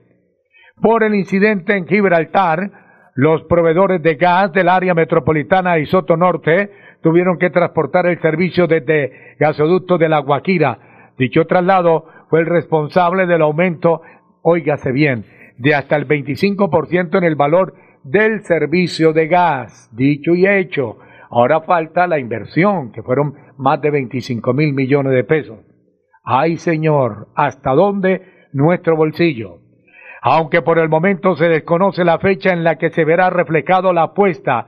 Por 0.82 1.04
el 1.04 1.15
incidente 1.15 1.76
en 1.76 1.86
Gibraltar, 1.86 2.72
los 3.13 3.44
proveedores 3.44 4.02
de 4.02 4.15
gas 4.15 4.54
del 4.54 4.70
área 4.70 4.94
metropolitana 4.94 5.78
y 5.80 5.86
Soto 5.86 6.15
Norte 6.15 6.72
tuvieron 7.02 7.38
que 7.38 7.50
transportar 7.50 8.06
el 8.08 8.22
servicio 8.22 8.68
desde 8.68 9.36
gasoducto 9.38 9.98
de 9.98 10.10
la 10.10 10.20
Guajira. 10.20 11.12
Dicho 11.18 11.46
traslado 11.46 12.06
fue 12.30 12.41
el 12.41 12.46
responsable 12.46 13.26
del 13.26 13.41
aumento, 13.41 14.02
óigase 14.41 14.91
bien, 14.91 15.26
de 15.58 15.76
hasta 15.76 15.96
el 15.96 16.08
25% 16.08 17.18
en 17.18 17.24
el 17.24 17.36
valor 17.36 17.74
del 18.04 18.44
servicio 18.44 19.13
de 19.13 19.28
gas. 19.28 19.89
Dicho 19.94 20.36
y 20.36 20.48
hecho, 20.48 20.98
ahora 21.30 21.62
falta 21.62 22.08
la 22.08 22.20
inversión, 22.20 22.91
que 22.91 23.04
fueron 23.04 23.34
más 23.58 23.82
de 23.82 23.91
25 23.91 24.54
mil 24.54 24.74
millones 24.74 25.13
de 25.13 25.24
pesos. 25.24 25.60
Ay 26.24 26.58
Señor, 26.58 27.28
¿hasta 27.36 27.72
dónde 27.72 28.22
nuestro 28.54 28.96
bolsillo? 28.96 29.60
Aunque 30.22 30.62
por 30.62 30.80
el 30.80 30.89
momento 30.89 31.36
se 31.36 31.48
desconoce 31.48 32.04
la 32.04 32.18
fecha 32.18 32.52
en 32.52 32.63
la 32.63 32.78
que 32.78 32.89
se 32.89 33.06
verá 33.06 33.30
reflejado 33.30 33.94
la 33.94 34.04
apuesta, 34.04 34.68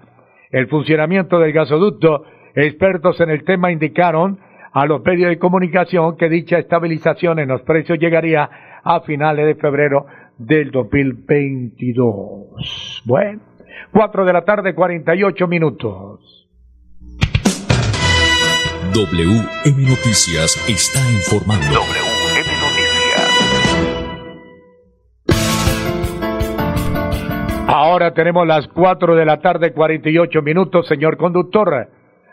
el 0.52 0.67
funcionamiento 0.67 1.39
del 1.39 1.52
gasoducto, 1.52 2.23
expertos 2.56 3.19
en 3.21 3.32
el 3.32 3.43
tema 3.43 3.71
indicaron 3.71 4.39
a 4.71 4.86
los 4.86 5.04
medios 5.04 5.30
de 5.30 5.39
comunicación 5.39 6.17
que 6.17 6.30
dicha 6.30 6.60
estabilización 6.60 7.39
en 7.39 7.50
los 7.50 7.62
precios 7.63 7.97
llegaría 7.97 8.50
a 8.84 9.02
finales 9.02 9.47
de 9.47 9.56
febrero 9.56 10.06
del 10.38 10.71
2022. 10.71 13.04
Bueno, 13.06 13.41
4 13.91 14.26
de 14.26 14.34
la 14.34 14.45
tarde, 14.45 14.76
48 14.76 15.47
minutos. 15.47 16.47
WM 18.93 19.84
Noticias 19.84 20.63
está 20.69 21.00
informando. 21.12 21.65
WM 21.65 22.47
Noticias. 22.62 22.88
Ahora 27.67 28.13
tenemos 28.13 28.47
las 28.47 28.67
4 28.69 29.15
de 29.15 29.26
la 29.26 29.41
tarde, 29.41 29.73
48 29.73 30.41
minutos, 30.41 30.88
señor 30.88 31.17
conductor. 31.17 31.89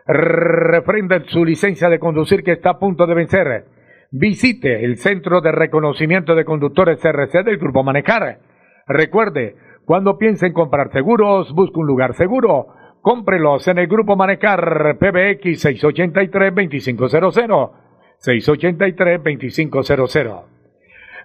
Refrenda 0.07 1.21
su 1.27 1.45
licencia 1.45 1.89
de 1.89 1.99
conducir 1.99 2.45
que 2.45 2.53
está 2.53 2.71
a 2.71 2.79
punto 2.79 3.05
de 3.07 3.15
vencer. 3.15 3.65
Visite 4.11 4.85
el 4.85 4.99
Centro 4.99 5.41
de 5.41 5.53
Reconocimiento 5.53 6.35
de 6.35 6.45
Conductores 6.45 7.01
CRC 7.01 7.45
del 7.45 7.59
Grupo 7.59 7.83
Manejar. 7.83 8.39
Recuerde, 8.87 9.57
cuando 9.85 10.19
piense 10.19 10.47
en 10.47 10.53
comprar 10.53 10.93
seguros, 10.93 11.53
busque 11.53 11.79
un 11.79 11.87
lugar 11.87 12.15
seguro 12.15 12.69
Cómprelos 13.05 13.69
en 13.69 13.77
el 13.77 13.87
Grupo 13.87 14.17
Manecar 14.17 14.97
PBX 14.99 15.63
683-2500. 15.63 17.71
683-2500. 18.19 20.45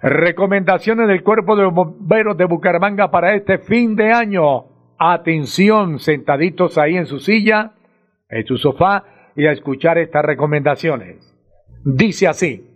Recomendaciones 0.02 1.08
del 1.08 1.22
Cuerpo 1.22 1.56
de 1.56 1.64
Bomberos 1.64 2.36
de 2.36 2.44
Bucaramanga 2.44 3.10
para 3.10 3.34
este 3.34 3.56
fin 3.56 3.96
de 3.96 4.12
año. 4.12 4.66
Atención, 4.98 6.00
sentaditos 6.00 6.76
ahí 6.76 6.98
en 6.98 7.06
su 7.06 7.18
silla, 7.18 7.72
en 8.28 8.44
su 8.44 8.58
sofá 8.58 9.32
y 9.34 9.46
a 9.46 9.52
escuchar 9.52 9.96
estas 9.96 10.22
recomendaciones. 10.22 11.34
Dice 11.82 12.28
así. 12.28 12.69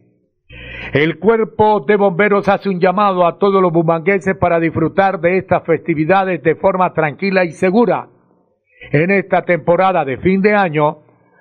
El 0.93 1.19
cuerpo 1.19 1.81
de 1.81 1.97
bomberos 1.97 2.49
hace 2.49 2.69
un 2.69 2.81
llamado 2.81 3.27
a 3.27 3.39
todos 3.39 3.61
los 3.61 3.73
bumangueses 3.73 4.37
para 4.37 4.61
disfrutar 4.61 5.21
de 5.21 5.39
estas 5.39 5.65
festividades 5.65 6.43
de 6.43 6.55
forma 6.55 6.93
tranquila 6.93 7.45
y 7.45 7.53
segura 7.53 8.09
en 8.93 9.11
esta 9.11 9.43
temporada 9.43 10.05
de 10.05 10.19
fin 10.19 10.43
de 10.43 10.55
año, 10.55 10.99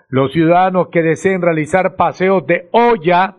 los 0.10 0.32
ciudadanos 0.32 0.90
que 0.90 1.02
deseen 1.02 1.42
realizar 1.42 1.96
paseos 1.96 2.46
de 2.46 2.70
olla 2.72 3.36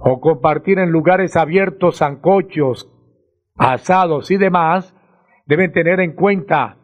o 0.00 0.20
compartir 0.20 0.78
en 0.78 0.90
lugares 0.90 1.36
abiertos 1.36 1.98
zancochos, 1.98 2.90
asados 3.56 4.30
y 4.30 4.36
demás, 4.36 4.96
deben 5.46 5.72
tener 5.72 6.00
en 6.00 6.14
cuenta 6.14 6.76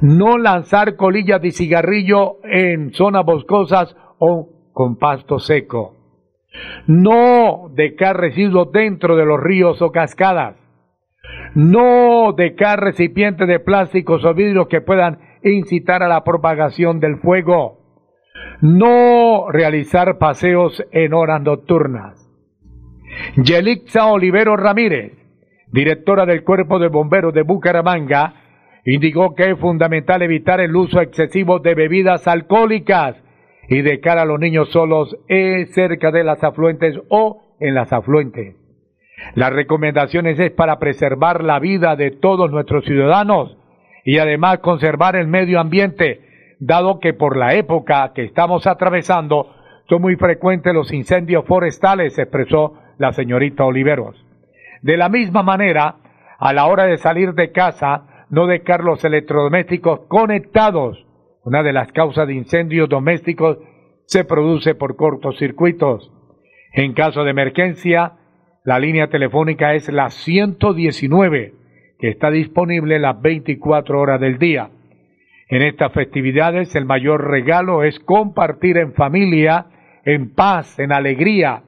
no 0.00 0.38
lanzar 0.38 0.96
colillas 0.96 1.42
de 1.42 1.50
cigarrillo 1.50 2.36
en 2.44 2.92
zonas 2.92 3.24
boscosas 3.24 3.94
o 4.18 4.48
con 4.72 4.96
pasto 4.96 5.38
seco. 5.38 6.01
No 6.86 7.70
dejar 7.74 8.18
residuos 8.18 8.72
dentro 8.72 9.16
de 9.16 9.24
los 9.24 9.40
ríos 9.40 9.80
o 9.82 9.90
cascadas. 9.90 10.56
No 11.54 12.32
dejar 12.32 12.80
recipientes 12.80 13.46
de 13.46 13.60
plásticos 13.60 14.24
o 14.24 14.34
vidrios 14.34 14.68
que 14.68 14.80
puedan 14.80 15.18
incitar 15.42 16.02
a 16.02 16.08
la 16.08 16.24
propagación 16.24 17.00
del 17.00 17.18
fuego, 17.18 17.78
no 18.60 19.50
realizar 19.50 20.18
paseos 20.18 20.84
en 20.92 21.14
horas 21.14 21.42
nocturnas. 21.42 22.18
Yelixa 23.36 24.06
Olivero 24.06 24.56
Ramírez, 24.56 25.12
directora 25.70 26.26
del 26.26 26.44
Cuerpo 26.44 26.78
de 26.78 26.88
Bomberos 26.88 27.34
de 27.34 27.42
Bucaramanga, 27.42 28.34
indicó 28.84 29.34
que 29.34 29.50
es 29.50 29.58
fundamental 29.58 30.22
evitar 30.22 30.60
el 30.60 30.74
uso 30.74 31.00
excesivo 31.00 31.58
de 31.58 31.74
bebidas 31.74 32.26
alcohólicas 32.26 33.21
y 33.68 33.82
de 33.82 34.00
cara 34.00 34.22
a 34.22 34.26
los 34.26 34.40
niños 34.40 34.70
solos 34.70 35.16
eh, 35.28 35.66
cerca 35.72 36.10
de 36.10 36.24
las 36.24 36.42
afluentes 36.42 36.98
o 37.08 37.42
en 37.60 37.74
las 37.74 37.92
afluentes. 37.92 38.56
Las 39.34 39.52
recomendaciones 39.52 40.38
es 40.38 40.50
para 40.50 40.78
preservar 40.78 41.44
la 41.44 41.58
vida 41.58 41.96
de 41.96 42.10
todos 42.10 42.50
nuestros 42.50 42.84
ciudadanos 42.84 43.56
y 44.04 44.18
además 44.18 44.58
conservar 44.58 45.16
el 45.16 45.28
medio 45.28 45.60
ambiente, 45.60 46.56
dado 46.58 46.98
que 46.98 47.14
por 47.14 47.36
la 47.36 47.54
época 47.54 48.12
que 48.14 48.24
estamos 48.24 48.66
atravesando 48.66 49.54
son 49.88 50.02
muy 50.02 50.16
frecuentes 50.16 50.74
los 50.74 50.92
incendios 50.92 51.44
forestales, 51.46 52.18
expresó 52.18 52.74
la 52.98 53.12
señorita 53.12 53.64
Oliveros. 53.64 54.16
De 54.80 54.96
la 54.96 55.08
misma 55.08 55.42
manera, 55.42 55.96
a 56.38 56.52
la 56.52 56.66
hora 56.66 56.84
de 56.84 56.98
salir 56.98 57.34
de 57.34 57.52
casa, 57.52 58.26
no 58.30 58.46
dejar 58.46 58.82
los 58.82 59.04
electrodomésticos 59.04 60.00
conectados. 60.08 61.04
Una 61.44 61.62
de 61.62 61.72
las 61.72 61.90
causas 61.92 62.26
de 62.26 62.34
incendios 62.34 62.88
domésticos 62.88 63.58
se 64.06 64.24
produce 64.24 64.74
por 64.74 64.96
cortocircuitos. 64.96 66.12
En 66.72 66.94
caso 66.94 67.24
de 67.24 67.30
emergencia, 67.30 68.12
la 68.64 68.78
línea 68.78 69.08
telefónica 69.08 69.74
es 69.74 69.90
la 69.92 70.10
119, 70.10 71.54
que 71.98 72.08
está 72.08 72.30
disponible 72.30 72.98
las 72.98 73.20
24 73.20 74.00
horas 74.00 74.20
del 74.20 74.38
día. 74.38 74.70
En 75.48 75.62
estas 75.62 75.92
festividades 75.92 76.74
el 76.76 76.84
mayor 76.84 77.28
regalo 77.28 77.82
es 77.82 77.98
compartir 78.00 78.78
en 78.78 78.94
familia, 78.94 79.66
en 80.04 80.32
paz, 80.34 80.78
en 80.78 80.92
alegría 80.92 81.64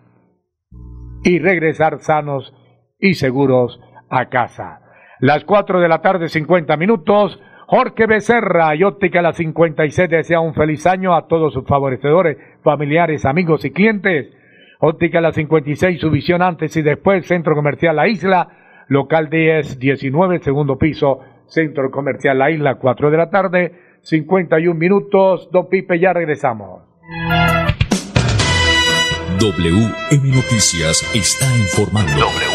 y 1.25 1.39
regresar 1.39 1.99
sanos 2.01 2.55
y 3.01 3.15
seguros 3.15 3.81
a 4.09 4.29
casa. 4.29 4.81
Las 5.21 5.45
4 5.45 5.81
de 5.81 5.89
la 5.89 6.01
tarde, 6.01 6.29
50 6.29 6.77
minutos. 6.77 7.41
Jorge 7.67 8.07
Becerra 8.07 8.75
y 8.75 8.85
Óptica 8.85 9.23
La 9.23 9.33
56 9.33 10.11
desea 10.11 10.41
un 10.41 10.55
feliz 10.55 10.87
año 10.87 11.15
a 11.15 11.27
todos 11.27 11.53
sus 11.53 11.67
favorecedores, 11.67 12.37
familiares, 12.63 13.25
amigos 13.25 13.65
y 13.65 13.71
clientes. 13.71 14.29
Óptica 14.81 15.21
La 15.21 15.33
56, 15.33 16.01
su 16.01 16.11
visión 16.11 16.43
antes 16.43 16.77
y 16.77 16.83
después, 16.83 17.27
Centro 17.27 17.55
Comercial 17.55 17.97
La 17.97 18.09
Isla, 18.09 18.49
local 18.89 19.31
10, 19.31 19.79
19, 19.79 20.41
segundo 20.41 20.77
piso, 20.77 21.21
Centro 21.47 21.91
Comercial 21.91 22.39
La 22.39 22.51
Isla, 22.51 22.75
4 22.77 23.11
de 23.11 23.17
la 23.17 23.31
tarde, 23.31 23.73
51 24.03 24.79
minutos. 24.79 25.49
Don 25.51 25.69
Pipe, 25.69 25.99
ya 25.99 26.13
regresamos. 26.13 26.83
WM 29.41 30.31
Noticias 30.31 31.11
está 31.15 31.47
informando. 31.57 32.54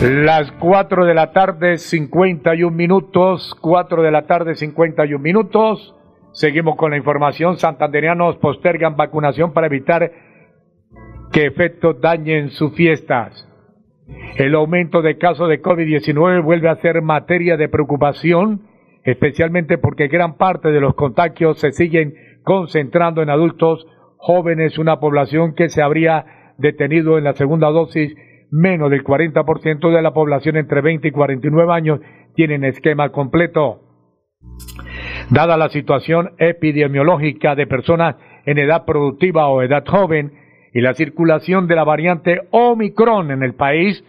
Las 0.00 0.52
4 0.60 1.06
de 1.06 1.14
la 1.14 1.32
tarde, 1.32 1.76
51 1.76 2.70
minutos. 2.70 3.56
4 3.60 4.00
de 4.00 4.12
la 4.12 4.28
tarde, 4.28 4.54
51 4.54 5.20
minutos. 5.20 5.92
Seguimos 6.30 6.76
con 6.76 6.92
la 6.92 6.96
información. 6.96 7.56
Santanderianos 7.56 8.36
postergan 8.36 8.96
vacunación 8.96 9.52
para 9.52 9.66
evitar 9.66 10.12
que 11.32 11.46
efectos 11.46 12.00
dañen 12.00 12.50
sus 12.50 12.76
fiestas. 12.76 13.48
El 14.36 14.54
aumento 14.54 15.02
de 15.02 15.18
casos 15.18 15.48
de 15.48 15.60
COVID-19 15.60 16.44
vuelve 16.44 16.68
a 16.68 16.76
ser 16.76 17.02
materia 17.02 17.56
de 17.56 17.68
preocupación, 17.68 18.68
especialmente 19.02 19.78
porque 19.78 20.06
gran 20.06 20.36
parte 20.36 20.70
de 20.70 20.80
los 20.80 20.94
contagios 20.94 21.58
se 21.58 21.72
siguen 21.72 22.14
concentrando 22.44 23.20
en 23.20 23.30
adultos 23.30 23.84
jóvenes, 24.16 24.78
una 24.78 25.00
población 25.00 25.56
que 25.56 25.68
se 25.68 25.82
habría 25.82 26.54
detenido 26.56 27.18
en 27.18 27.24
la 27.24 27.32
segunda 27.32 27.68
dosis 27.70 28.14
menos 28.50 28.90
del 28.90 29.04
40% 29.04 29.90
de 29.90 30.02
la 30.02 30.12
población 30.12 30.56
entre 30.56 30.80
20 30.80 31.08
y 31.08 31.10
49 31.10 31.72
años 31.72 32.00
tienen 32.34 32.64
esquema 32.64 33.10
completo. 33.10 33.82
Dada 35.30 35.56
la 35.56 35.68
situación 35.68 36.32
epidemiológica 36.38 37.54
de 37.54 37.66
personas 37.66 38.16
en 38.46 38.58
edad 38.58 38.84
productiva 38.84 39.48
o 39.48 39.62
edad 39.62 39.84
joven 39.86 40.32
y 40.72 40.80
la 40.80 40.94
circulación 40.94 41.66
de 41.66 41.76
la 41.76 41.84
variante 41.84 42.42
Omicron 42.50 43.30
en 43.30 43.42
el 43.42 43.54
país, 43.54 44.04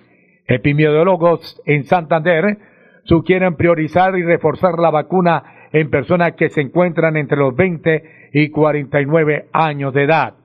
epidemiólogos 0.47 1.61
en 1.65 1.83
Santander 1.85 2.57
sugieren 3.03 3.55
priorizar 3.55 4.17
y 4.17 4.23
reforzar 4.23 4.77
la 4.77 4.91
vacuna 4.91 5.67
en 5.71 5.89
personas 5.89 6.33
que 6.33 6.49
se 6.49 6.61
encuentran 6.61 7.17
entre 7.17 7.37
los 7.37 7.55
20 7.55 8.29
y 8.33 8.49
49 8.49 9.47
años 9.51 9.93
de 9.93 10.03
edad. 10.03 10.38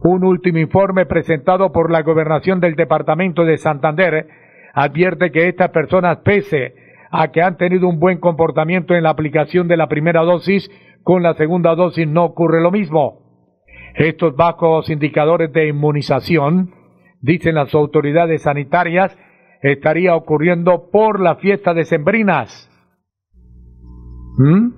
Un 0.00 0.24
último 0.24 0.58
informe 0.58 1.06
presentado 1.06 1.72
por 1.72 1.90
la 1.90 2.02
gobernación 2.02 2.60
del 2.60 2.74
departamento 2.74 3.44
de 3.44 3.58
Santander 3.58 4.28
advierte 4.74 5.30
que 5.30 5.48
estas 5.48 5.70
personas, 5.70 6.18
pese 6.18 6.74
a 7.10 7.28
que 7.28 7.42
han 7.42 7.56
tenido 7.56 7.88
un 7.88 8.00
buen 8.00 8.18
comportamiento 8.18 8.94
en 8.94 9.02
la 9.02 9.10
aplicación 9.10 9.68
de 9.68 9.76
la 9.76 9.88
primera 9.88 10.22
dosis, 10.22 10.70
con 11.02 11.22
la 11.22 11.34
segunda 11.34 11.74
dosis 11.74 12.08
no 12.08 12.24
ocurre 12.24 12.62
lo 12.62 12.70
mismo. 12.70 13.20
Estos 13.94 14.34
bajos 14.34 14.88
indicadores 14.88 15.52
de 15.52 15.68
inmunización, 15.68 16.70
dicen 17.20 17.54
las 17.54 17.74
autoridades 17.74 18.42
sanitarias, 18.42 19.16
estaría 19.60 20.16
ocurriendo 20.16 20.90
por 20.90 21.20
la 21.20 21.36
fiesta 21.36 21.74
de 21.74 21.84
Sembrinas. 21.84 22.70
¿Mm? 24.38 24.68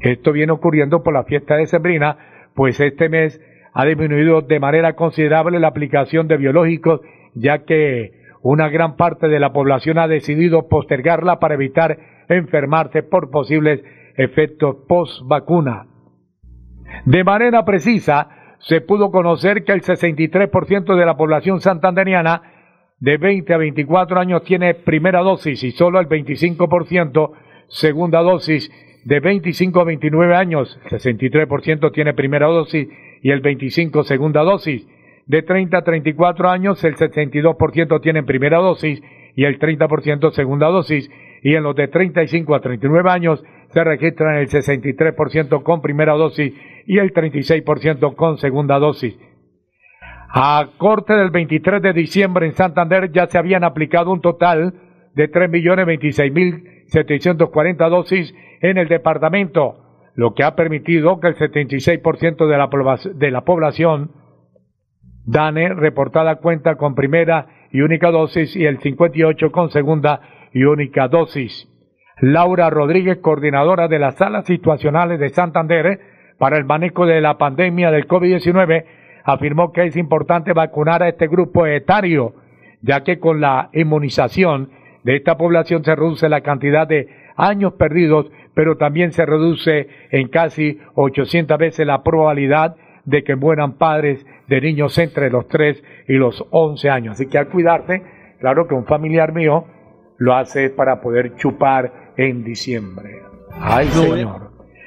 Esto 0.00 0.32
viene 0.32 0.52
ocurriendo 0.52 1.02
por 1.02 1.14
la 1.14 1.24
fiesta 1.24 1.56
de 1.56 1.66
Sembrina, 1.66 2.18
pues 2.54 2.78
este 2.80 3.08
mes 3.08 3.40
ha 3.72 3.84
disminuido 3.84 4.42
de 4.42 4.60
manera 4.60 4.94
considerable 4.94 5.58
la 5.58 5.68
aplicación 5.68 6.28
de 6.28 6.36
biológicos, 6.36 7.00
ya 7.34 7.64
que 7.64 8.12
una 8.42 8.68
gran 8.68 8.96
parte 8.96 9.28
de 9.28 9.40
la 9.40 9.52
población 9.52 9.98
ha 9.98 10.08
decidido 10.08 10.68
postergarla 10.68 11.38
para 11.38 11.54
evitar 11.54 11.98
enfermarse 12.28 13.02
por 13.02 13.30
posibles 13.30 13.82
efectos 14.16 14.76
post 14.88 15.22
vacuna. 15.24 15.86
De 17.04 17.24
manera 17.24 17.64
precisa, 17.64 18.56
se 18.58 18.80
pudo 18.80 19.10
conocer 19.10 19.64
que 19.64 19.72
el 19.72 19.82
63% 19.82 20.94
de 20.94 21.06
la 21.06 21.16
población 21.16 21.60
santanderiana 21.60 22.42
de 23.00 23.16
20 23.16 23.54
a 23.54 23.56
24 23.56 24.20
años 24.20 24.44
tiene 24.44 24.74
primera 24.74 25.20
dosis 25.20 25.62
y 25.64 25.72
solo 25.72 25.98
el 25.98 26.08
25% 26.08 27.32
segunda 27.68 28.20
dosis 28.20 28.70
de 29.04 29.18
25 29.18 29.80
a 29.80 29.84
29 29.84 30.36
años, 30.36 30.78
63% 30.90 31.92
tiene 31.92 32.14
primera 32.14 32.46
dosis 32.46 32.88
y 33.22 33.30
el 33.30 33.40
25 33.40 34.04
segunda 34.04 34.42
dosis. 34.42 34.86
De 35.26 35.42
30 35.42 35.78
a 35.78 35.82
34 35.82 36.50
años, 36.50 36.84
el 36.84 36.96
62% 36.96 38.02
tienen 38.02 38.26
primera 38.26 38.58
dosis 38.58 39.02
y 39.34 39.44
el 39.44 39.58
30% 39.58 40.32
segunda 40.32 40.68
dosis. 40.68 41.10
Y 41.42 41.54
en 41.54 41.62
los 41.62 41.74
de 41.74 41.88
35 41.88 42.54
a 42.54 42.60
39 42.60 43.10
años 43.10 43.42
se 43.68 43.82
registran 43.84 44.36
el 44.36 44.48
63% 44.48 45.62
con 45.62 45.80
primera 45.80 46.12
dosis 46.14 46.52
y 46.86 46.98
el 46.98 47.14
36% 47.14 48.14
con 48.16 48.36
segunda 48.38 48.78
dosis. 48.78 49.18
A 50.34 50.70
corte 50.78 51.12
del 51.14 51.30
23 51.30 51.82
de 51.82 51.92
diciembre 51.92 52.46
en 52.46 52.54
Santander 52.54 53.12
ya 53.12 53.26
se 53.26 53.36
habían 53.38 53.64
aplicado 53.64 54.12
un 54.12 54.20
total 54.20 54.74
de 55.14 55.30
3.026.740 55.30 57.90
dosis 57.90 58.32
en 58.60 58.78
el 58.78 58.88
departamento 58.88 59.81
lo 60.14 60.34
que 60.34 60.44
ha 60.44 60.54
permitido 60.54 61.20
que 61.20 61.28
el 61.28 61.36
76% 61.36 62.46
de 62.46 62.58
la, 62.58 62.98
de 63.14 63.30
la 63.30 63.40
población 63.42 64.10
DANE 65.24 65.74
reportada 65.74 66.36
cuenta 66.36 66.76
con 66.76 66.94
primera 66.94 67.46
y 67.70 67.80
única 67.80 68.10
dosis 68.10 68.54
y 68.56 68.66
el 68.66 68.78
58% 68.80 69.50
con 69.50 69.70
segunda 69.70 70.20
y 70.52 70.64
única 70.64 71.08
dosis. 71.08 71.68
Laura 72.20 72.70
Rodríguez, 72.70 73.18
coordinadora 73.18 73.88
de 73.88 73.98
las 73.98 74.16
salas 74.16 74.44
situacionales 74.46 75.18
de 75.18 75.30
Santander 75.30 76.00
para 76.38 76.56
el 76.56 76.64
manejo 76.64 77.06
de 77.06 77.20
la 77.20 77.38
pandemia 77.38 77.90
del 77.90 78.06
COVID-19, 78.06 78.84
afirmó 79.24 79.72
que 79.72 79.84
es 79.84 79.96
importante 79.96 80.52
vacunar 80.52 81.02
a 81.02 81.08
este 81.08 81.28
grupo 81.28 81.66
etario, 81.66 82.34
ya 82.82 83.02
que 83.02 83.18
con 83.18 83.40
la 83.40 83.70
inmunización 83.72 84.70
de 85.04 85.16
esta 85.16 85.36
población 85.36 85.84
se 85.84 85.94
reduce 85.94 86.28
la 86.28 86.42
cantidad 86.42 86.86
de 86.86 87.08
años 87.36 87.74
perdidos 87.74 88.30
pero 88.54 88.76
también 88.76 89.12
se 89.12 89.26
reduce 89.26 89.88
en 90.10 90.28
casi 90.28 90.78
800 90.94 91.58
veces 91.58 91.86
la 91.86 92.02
probabilidad 92.02 92.76
de 93.04 93.24
que 93.24 93.36
mueran 93.36 93.74
padres 93.74 94.24
de 94.48 94.60
niños 94.60 94.96
entre 94.98 95.30
los 95.30 95.48
3 95.48 95.82
y 96.08 96.14
los 96.14 96.44
11 96.50 96.90
años. 96.90 97.12
Así 97.14 97.26
que 97.26 97.38
al 97.38 97.48
cuidarte, 97.48 98.02
claro 98.38 98.68
que 98.68 98.74
un 98.74 98.84
familiar 98.84 99.32
mío 99.32 99.64
lo 100.18 100.34
hace 100.34 100.70
para 100.70 101.00
poder 101.00 101.34
chupar 101.36 102.12
en 102.16 102.44
diciembre. 102.44 103.22
Ay, 103.60 103.86
Señor. 103.88 104.51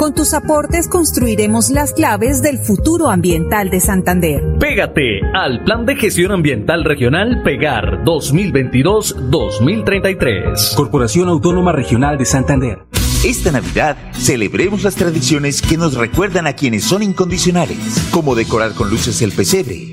Con 0.00 0.14
tus 0.14 0.32
aportes 0.32 0.88
construiremos 0.88 1.68
las 1.68 1.92
claves 1.92 2.40
del 2.40 2.56
futuro 2.56 3.10
ambiental 3.10 3.68
de 3.68 3.80
Santander. 3.80 4.42
Pégate 4.58 5.20
al 5.34 5.62
Plan 5.62 5.84
de 5.84 5.94
Gestión 5.94 6.32
Ambiental 6.32 6.84
Regional 6.84 7.42
Pegar 7.42 8.02
2022-2033. 8.06 10.74
Corporación 10.74 11.28
Autónoma 11.28 11.72
Regional 11.72 12.16
de 12.16 12.24
Santander. 12.24 12.78
Esta 13.22 13.52
Navidad 13.52 13.98
celebremos 14.14 14.84
las 14.84 14.94
tradiciones 14.94 15.60
que 15.60 15.76
nos 15.76 15.92
recuerdan 15.92 16.46
a 16.46 16.54
quienes 16.54 16.84
son 16.84 17.02
incondicionales, 17.02 18.08
como 18.10 18.34
decorar 18.34 18.72
con 18.72 18.88
luces 18.88 19.20
el 19.20 19.32
pesebre, 19.32 19.92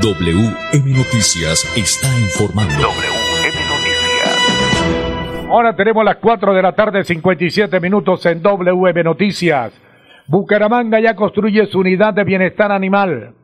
WM 0.00 0.94
Noticias 0.94 1.64
está 1.76 2.08
informando. 2.20 2.88
Ahora 5.50 5.74
tenemos 5.74 6.04
las 6.04 6.18
4 6.18 6.54
de 6.54 6.62
la 6.62 6.72
tarde, 6.72 7.02
57 7.02 7.80
minutos 7.80 8.24
en 8.26 8.40
WM 8.40 9.02
Noticias. 9.02 9.72
Bucaramanga 10.28 11.00
ya 11.00 11.16
construye 11.16 11.66
su 11.66 11.80
unidad 11.80 12.14
de 12.14 12.22
bienestar 12.22 12.70
animal. 12.70 13.34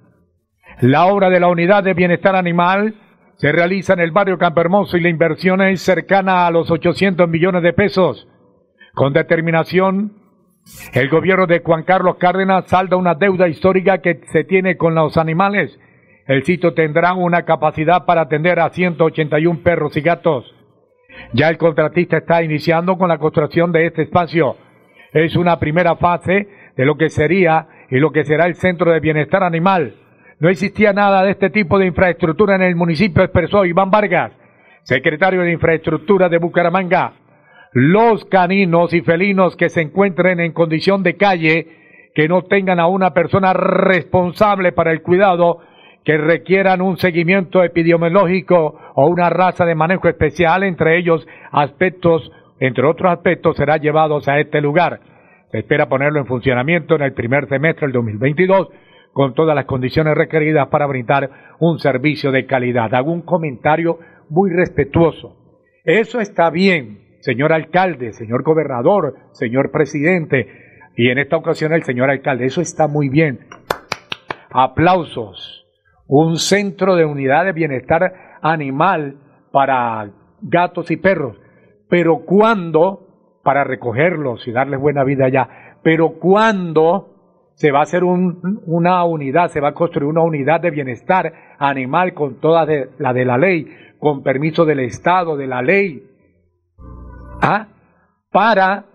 La 0.81 1.07
obra 1.07 1.29
de 1.29 1.41
la 1.41 1.49
unidad 1.49 1.83
de 1.83 1.95
bienestar 1.95 2.37
animal 2.37 2.95
se 3.37 3.51
realiza 3.51 3.95
en 3.95 4.01
el 4.01 4.13
barrio 4.13 4.39
Campermoso 4.39 4.97
y 4.97 5.01
la 5.01 5.09
inversión 5.09 5.61
es 5.61 5.83
cercana 5.83 6.47
a 6.47 6.53
los 6.53 6.71
800 6.71 7.29
millones 7.29 7.65
de 7.65 7.73
pesos. 7.73 8.29
Con 8.95 9.13
determinación, 9.13 10.13
el 10.93 11.09
gobierno 11.09 11.49
de 11.49 11.63
Juan 11.65 11.83
Carlos 11.83 12.17
Cárdenas 12.19 12.67
salda 12.69 12.97
una 12.97 13.17
deuda 13.17 13.49
histórica 13.49 13.99
que 13.99 14.21
se 14.31 14.45
tiene 14.45 14.77
con 14.77 14.95
los 14.95 15.17
animales. 15.17 15.77
El 16.27 16.43
sitio 16.45 16.73
tendrá 16.73 17.13
una 17.13 17.45
capacidad 17.45 18.07
para 18.07 18.23
atender 18.23 18.59
a 18.59 18.71
181 18.71 19.61
perros 19.63 19.97
y 19.97 20.01
gatos. 20.01 20.55
Ya 21.33 21.49
el 21.49 21.59
contratista 21.59 22.19
está 22.19 22.43
iniciando 22.43 22.97
con 22.97 23.09
la 23.09 23.19
construcción 23.19 23.73
de 23.73 23.87
este 23.87 24.03
espacio. 24.03 24.57
Es 25.13 25.37
una 25.37 25.59
primera 25.59 25.97
fase 25.97 26.49
de 26.77 26.85
lo 26.87 26.97
que 26.97 27.11
sería 27.11 27.69
y 27.91 27.99
lo 27.99 28.11
que 28.11 28.25
será 28.25 28.47
el 28.47 28.55
Centro 28.55 28.91
de 28.91 29.01
Bienestar 29.01 29.43
Animal. 29.43 29.95
No 30.41 30.49
existía 30.49 30.93
nada 30.93 31.23
de 31.23 31.31
este 31.31 31.51
tipo 31.51 31.79
de 31.79 31.87
infraestructura 31.87 32.57
en 32.57 32.63
el 32.63 32.75
municipio, 32.75 33.23
expresó 33.23 33.65
Iván 33.65 33.91
Vargas, 33.91 34.33
secretario 34.83 35.43
de 35.43 35.53
Infraestructura 35.53 36.29
de 36.29 36.39
Bucaramanga. 36.39 37.13
Los 37.73 38.25
caninos 38.25 38.93
y 38.95 39.03
felinos 39.03 39.57
que 39.57 39.69
se 39.69 39.83
encuentren 39.83 40.41
en 40.41 40.53
condición 40.53 41.03
de 41.03 41.17
calle, 41.17 41.69
que 42.15 42.29
no 42.29 42.43
tengan 42.43 42.81
a 42.81 42.87
una 42.87 43.13
persona 43.13 43.53
responsable 43.53 44.73
para 44.73 44.91
el 44.91 45.03
cuidado, 45.03 45.61
que 46.05 46.19
requieran 46.19 46.83
un 46.83 46.99
seguimiento 46.99 47.63
epidemiológico 47.63 48.79
o 48.95 49.07
una 49.07 49.31
raza 49.31 49.65
de 49.65 49.75
manejo 49.75 50.09
especial, 50.09 50.63
entre 50.63 50.99
ellos 50.99 51.27
aspectos, 51.51 52.31
entre 52.61 52.87
otros 52.87 53.11
aspectos, 53.11 53.57
será 53.57 53.79
llevados 53.79 54.29
a 54.29 54.39
este 54.39 54.61
lugar. 54.61 55.01
Se 55.51 55.59
espera 55.59 55.89
ponerlo 55.89 56.21
en 56.21 56.27
funcionamiento 56.27 56.95
en 56.97 57.03
el 57.03 57.15
primer 57.15 57.49
semestre 57.49 57.87
del 57.87 57.93
2022 57.93 58.69
con 59.13 59.33
todas 59.33 59.55
las 59.55 59.65
condiciones 59.65 60.15
requeridas 60.15 60.69
para 60.69 60.87
brindar 60.87 61.31
un 61.61 61.79
servicio 61.79 62.33
de 62.33 62.47
calidad. 62.47 62.93
Hago 62.95 63.13
un 63.13 63.23
comentario 63.23 63.99
muy 64.29 64.51
respetuoso. 64.51 65.37
Eso 65.85 66.21
está 66.21 66.51
bien, 66.51 67.19
señor 67.21 67.53
alcalde, 67.53 68.13
señor 68.13 68.43
gobernador, 68.43 69.15
señor 69.33 69.71
presidente, 69.71 70.49
y 70.97 71.09
en 71.09 71.19
esta 71.19 71.37
ocasión 71.37 71.73
el 71.73 71.85
señor 71.85 72.11
alcalde. 72.11 72.47
Eso 72.47 72.61
está 72.61 72.89
muy 72.89 73.09
bien. 73.09 73.41
Aplausos. 74.51 75.64
Un 76.07 76.37
centro 76.37 76.97
de 76.97 77.05
unidad 77.05 77.45
de 77.45 77.53
bienestar 77.53 78.39
animal 78.43 79.17
para 79.51 80.11
gatos 80.41 80.91
y 80.91 80.97
perros. 80.97 81.37
Pero 81.89 82.25
cuando, 82.25 83.41
para 83.43 83.65
recogerlos 83.65 84.47
y 84.47 84.53
darles 84.53 84.81
buena 84.81 85.05
vida 85.05 85.27
allá, 85.27 85.49
pero 85.83 86.15
cuando 86.19 87.15
se 87.55 87.71
va 87.71 87.81
a 87.81 87.83
hacer 87.83 88.05
un, 88.05 88.63
una 88.67 89.05
unidad, 89.05 89.51
se 89.51 89.61
va 89.61 89.69
a 89.69 89.75
construir 89.75 90.09
una 90.09 90.23
unidad 90.23 90.61
de 90.61 90.71
bienestar 90.71 91.33
animal 91.59 92.15
con 92.15 92.41
toda 92.41 92.67
de, 92.67 92.91
la 92.99 93.13
de 93.13 93.25
la 93.25 93.39
ley, 93.39 93.67
con 93.99 94.23
permiso 94.23 94.65
del 94.65 94.81
Estado, 94.81 95.37
de 95.37 95.47
la 95.47 95.63
ley, 95.63 96.05
¿ah? 97.41 97.69
para 98.31 98.87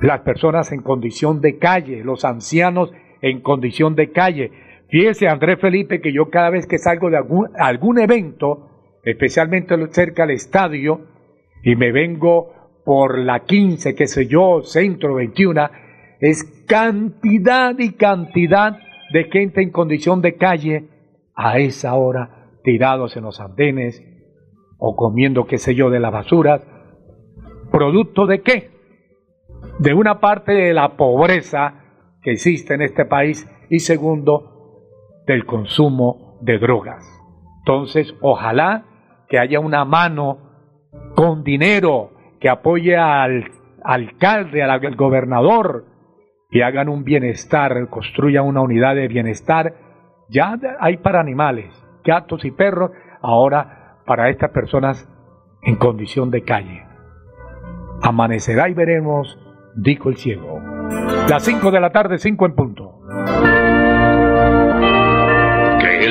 las 0.00 0.20
personas 0.20 0.72
en 0.72 0.82
condición 0.82 1.40
de 1.40 1.58
calle, 1.58 2.02
los 2.02 2.24
ancianos 2.24 2.92
en 3.20 3.40
condición 3.40 3.94
de 3.94 4.10
calle. 4.10 4.50
Fíjese, 4.92 5.26
Andrés 5.26 5.58
Felipe, 5.60 6.00
que 6.00 6.12
yo 6.12 6.30
cada 6.30 6.50
vez 6.50 6.68
que 6.68 6.78
salgo 6.78 7.10
de 7.10 7.16
algún, 7.16 7.48
algún 7.58 7.98
evento, 7.98 9.00
especialmente 9.02 9.74
cerca 9.90 10.24
del 10.24 10.36
estadio, 10.36 11.00
y 11.64 11.74
me 11.74 11.90
vengo 11.90 12.52
por 12.84 13.18
la 13.18 13.40
15, 13.40 13.96
qué 13.96 14.06
sé 14.06 14.28
yo, 14.28 14.62
centro 14.62 15.14
21, 15.16 15.68
es 16.20 16.44
cantidad 16.68 17.76
y 17.76 17.94
cantidad 17.94 18.78
de 19.12 19.24
gente 19.24 19.62
en 19.62 19.72
condición 19.72 20.20
de 20.20 20.36
calle 20.36 20.84
a 21.34 21.58
esa 21.58 21.94
hora, 21.94 22.52
tirados 22.62 23.16
en 23.16 23.24
los 23.24 23.40
andenes 23.40 24.00
o 24.78 24.94
comiendo, 24.94 25.46
qué 25.46 25.58
sé 25.58 25.74
yo, 25.74 25.90
de 25.90 25.98
la 25.98 26.10
basura. 26.10 26.60
¿Producto 27.72 28.26
de 28.26 28.42
qué? 28.42 28.72
de 29.78 29.94
una 29.94 30.20
parte 30.20 30.52
de 30.52 30.74
la 30.74 30.96
pobreza 30.96 31.74
que 32.22 32.32
existe 32.32 32.74
en 32.74 32.82
este 32.82 33.04
país 33.04 33.48
y 33.68 33.80
segundo, 33.80 34.51
del 35.26 35.46
consumo 35.46 36.38
de 36.40 36.58
drogas. 36.58 37.04
Entonces, 37.58 38.14
ojalá 38.20 38.84
que 39.28 39.38
haya 39.38 39.60
una 39.60 39.84
mano 39.84 40.38
con 41.14 41.44
dinero 41.44 42.10
que 42.40 42.48
apoye 42.48 42.96
al 42.96 43.50
alcalde, 43.84 44.62
al 44.62 44.96
gobernador, 44.96 45.86
y 46.52 46.60
hagan 46.60 46.90
un 46.90 47.02
bienestar, 47.02 47.88
construyan 47.88 48.46
una 48.46 48.60
unidad 48.60 48.94
de 48.94 49.08
bienestar. 49.08 49.74
Ya 50.28 50.54
hay 50.80 50.98
para 50.98 51.20
animales, 51.20 51.72
gatos 52.04 52.44
y 52.44 52.50
perros, 52.50 52.90
ahora 53.22 53.96
para 54.04 54.28
estas 54.28 54.50
personas 54.50 55.08
en 55.62 55.76
condición 55.76 56.30
de 56.30 56.42
calle. 56.42 56.84
Amanecerá 58.02 58.68
y 58.68 58.74
veremos, 58.74 59.38
dijo 59.74 60.10
el 60.10 60.16
ciego. 60.16 60.60
Las 61.28 61.44
5 61.44 61.70
de 61.70 61.80
la 61.80 61.90
tarde, 61.90 62.18
5 62.18 62.46
en 62.46 62.54
punto. 62.54 63.00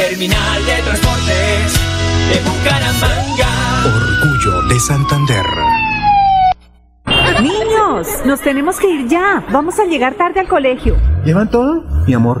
Terminal 0.00 0.64
de 0.64 0.82
Transportes 0.82 1.74
de 2.30 2.40
Bucaramanga. 2.48 3.50
Orgullo 3.84 4.62
de 4.68 4.80
Santander. 4.80 5.44
Niños, 7.42 8.08
nos 8.24 8.40
tenemos 8.40 8.78
que 8.78 8.88
ir 8.88 9.08
ya. 9.08 9.44
Vamos 9.52 9.78
a 9.78 9.84
llegar 9.84 10.14
tarde 10.14 10.40
al 10.40 10.48
colegio. 10.48 10.96
¿Llevan 11.26 11.50
todo? 11.50 11.84
Mi 12.06 12.14
amor, 12.14 12.40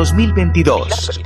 2022. 0.00 1.20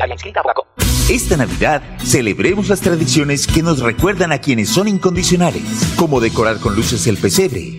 Esta 1.08 1.36
Navidad 1.36 1.80
celebremos 2.02 2.68
las 2.68 2.80
tradiciones 2.80 3.46
que 3.46 3.62
nos 3.62 3.78
recuerdan 3.78 4.32
a 4.32 4.38
quienes 4.38 4.68
son 4.68 4.88
incondicionales, 4.88 5.62
como 5.94 6.18
decorar 6.18 6.58
con 6.58 6.74
luces 6.74 7.06
el 7.06 7.16
pesebre, 7.16 7.78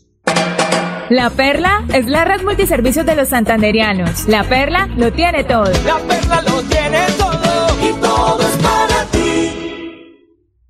La 1.11 1.29
Perla 1.29 1.83
es 1.93 2.05
la 2.07 2.23
red 2.23 2.41
multiservicios 2.41 3.05
de 3.05 3.17
los 3.17 3.27
santanderianos. 3.27 4.29
La 4.29 4.45
Perla 4.45 4.87
lo 4.95 5.11
tiene 5.11 5.43
todo. 5.43 5.65
La 5.65 5.97
perla 6.07 6.41
lo 6.41 6.63
tiene 6.63 6.99
todo 7.17 7.89
y 7.89 8.01
todo 8.01 8.39
es 8.39 8.57
para 8.63 9.05
ti. 9.11 10.15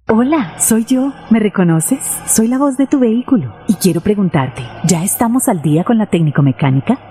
Hola, 0.08 0.56
soy 0.58 0.86
yo. 0.86 1.14
¿Me 1.30 1.38
reconoces? 1.38 2.00
Soy 2.26 2.48
la 2.48 2.58
voz 2.58 2.76
de 2.76 2.88
tu 2.88 2.98
vehículo 2.98 3.54
y 3.68 3.76
quiero 3.76 4.02
preguntarte, 4.02 4.64
¿ya 4.84 5.04
estamos 5.04 5.48
al 5.48 5.62
día 5.62 5.84
con 5.84 6.00
la 6.00 6.08
técnico 6.08 6.42
mecánica? 6.42 7.11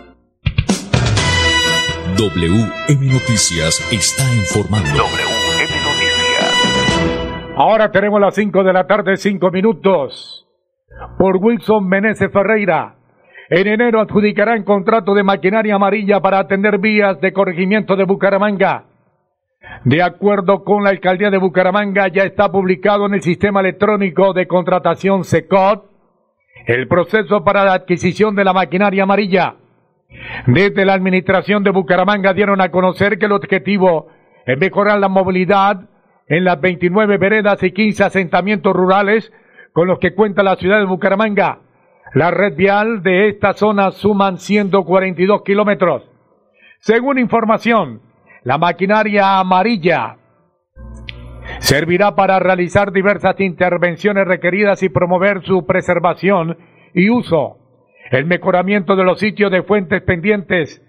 WM 2.21 3.07
Noticias 3.07 3.81
está 3.91 4.23
informando. 4.35 5.05
Ahora 7.55 7.89
tenemos 7.89 8.21
las 8.21 8.35
5 8.35 8.63
de 8.63 8.73
la 8.73 8.85
tarde, 8.85 9.17
5 9.17 9.49
minutos. 9.49 10.47
Por 11.17 11.37
Wilson 11.37 11.87
Meneses 11.87 12.31
Ferreira. 12.31 12.93
En 13.49 13.65
enero 13.65 14.01
adjudicarán 14.01 14.63
contrato 14.63 15.15
de 15.15 15.23
maquinaria 15.23 15.73
amarilla 15.73 16.19
para 16.19 16.37
atender 16.37 16.77
vías 16.77 17.19
de 17.21 17.33
corregimiento 17.33 17.95
de 17.95 18.03
Bucaramanga. 18.03 18.85
De 19.83 20.03
acuerdo 20.03 20.63
con 20.63 20.83
la 20.83 20.91
alcaldía 20.91 21.31
de 21.31 21.39
Bucaramanga, 21.39 22.07
ya 22.09 22.21
está 22.21 22.51
publicado 22.51 23.07
en 23.07 23.15
el 23.15 23.23
sistema 23.23 23.61
electrónico 23.61 24.33
de 24.33 24.45
contratación 24.45 25.23
SECOT 25.23 25.85
el 26.67 26.87
proceso 26.87 27.43
para 27.43 27.65
la 27.65 27.73
adquisición 27.73 28.35
de 28.35 28.43
la 28.43 28.53
maquinaria 28.53 29.01
amarilla. 29.01 29.55
Desde 30.47 30.85
la 30.85 30.93
administración 30.93 31.63
de 31.63 31.71
Bucaramanga 31.71 32.33
dieron 32.33 32.61
a 32.61 32.69
conocer 32.69 33.17
que 33.17 33.25
el 33.25 33.31
objetivo 33.31 34.07
es 34.45 34.57
mejorar 34.57 34.99
la 34.99 35.07
movilidad 35.07 35.81
en 36.27 36.43
las 36.43 36.59
29 36.59 37.17
veredas 37.17 37.61
y 37.63 37.71
15 37.71 38.03
asentamientos 38.03 38.73
rurales 38.73 39.31
con 39.73 39.87
los 39.87 39.99
que 39.99 40.13
cuenta 40.13 40.43
la 40.43 40.55
ciudad 40.55 40.79
de 40.79 40.85
Bucaramanga. 40.85 41.59
La 42.13 42.31
red 42.31 42.55
vial 42.55 43.03
de 43.03 43.29
esta 43.29 43.53
zona 43.53 43.91
suman 43.91 44.37
142 44.37 45.43
kilómetros. 45.43 46.09
Según 46.79 47.19
información, 47.19 48.01
la 48.43 48.57
maquinaria 48.57 49.39
amarilla 49.39 50.17
servirá 51.59 52.15
para 52.15 52.39
realizar 52.39 52.91
diversas 52.91 53.39
intervenciones 53.39 54.27
requeridas 54.27 54.83
y 54.83 54.89
promover 54.89 55.43
su 55.43 55.65
preservación 55.65 56.57
y 56.93 57.09
uso 57.09 57.60
el 58.11 58.25
mejoramiento 58.25 58.97
de 58.97 59.05
los 59.05 59.19
sitios 59.19 59.49
de 59.51 59.63
fuentes 59.63 60.01
pendientes 60.01 60.81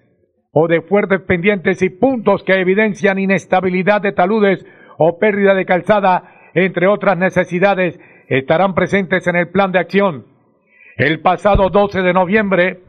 o 0.52 0.66
de 0.66 0.82
fuertes 0.82 1.20
pendientes 1.20 1.80
y 1.80 1.88
puntos 1.88 2.42
que 2.42 2.60
evidencian 2.60 3.18
inestabilidad 3.18 4.02
de 4.02 4.12
taludes 4.12 4.66
o 4.98 5.18
pérdida 5.18 5.54
de 5.54 5.64
calzada, 5.64 6.50
entre 6.52 6.88
otras 6.88 7.16
necesidades, 7.16 7.98
estarán 8.28 8.74
presentes 8.74 9.26
en 9.28 9.36
el 9.36 9.48
plan 9.50 9.70
de 9.70 9.78
acción. 9.78 10.26
El 10.96 11.20
pasado 11.20 11.70
12 11.70 12.02
de 12.02 12.12
noviembre, 12.12 12.80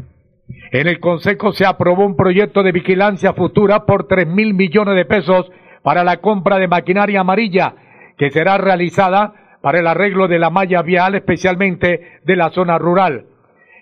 en 0.71 0.87
el 0.87 0.99
Consejo 0.99 1.51
se 1.51 1.65
aprobó 1.65 2.03
un 2.03 2.17
proyecto 2.17 2.63
de 2.63 2.71
vigilancia 2.71 3.33
futura 3.33 3.85
por 3.85 4.07
3 4.07 4.27
mil 4.27 4.55
millones 4.55 4.95
de 4.95 5.05
pesos 5.05 5.49
para 5.83 6.03
la 6.03 6.17
compra 6.17 6.57
de 6.57 6.67
maquinaria 6.67 7.21
amarilla, 7.21 7.75
que 8.17 8.31
será 8.31 8.57
realizada 8.57 9.59
para 9.61 9.79
el 9.79 9.87
arreglo 9.87 10.27
de 10.27 10.39
la 10.39 10.49
malla 10.49 10.81
vial, 10.81 11.13
especialmente 11.15 12.19
de 12.25 12.35
la 12.35 12.49
zona 12.49 12.79
rural. 12.79 13.27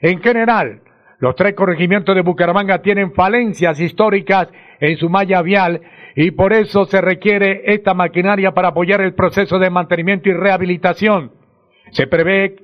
En 0.02 0.22
general, 0.22 0.82
los 1.20 1.36
tres 1.36 1.54
corregimientos 1.54 2.16
de 2.16 2.22
Bucaramanga 2.22 2.82
tienen 2.82 3.14
falencias 3.14 3.80
históricas 3.80 4.48
en 4.80 4.98
su 4.98 5.10
malla 5.10 5.42
vial 5.44 5.82
y 6.16 6.32
por 6.32 6.54
eso 6.54 6.86
se 6.86 7.00
requiere 7.00 7.62
esta 7.66 7.94
maquinaria 7.94 8.52
para 8.52 8.70
apoyar 8.70 9.02
el 9.02 9.14
proceso 9.14 9.60
de 9.60 9.70
mantenimiento 9.70 10.30
y 10.30 10.34
rehabilitación. 10.34 11.32
Se 11.92 12.08
prevé 12.08 12.56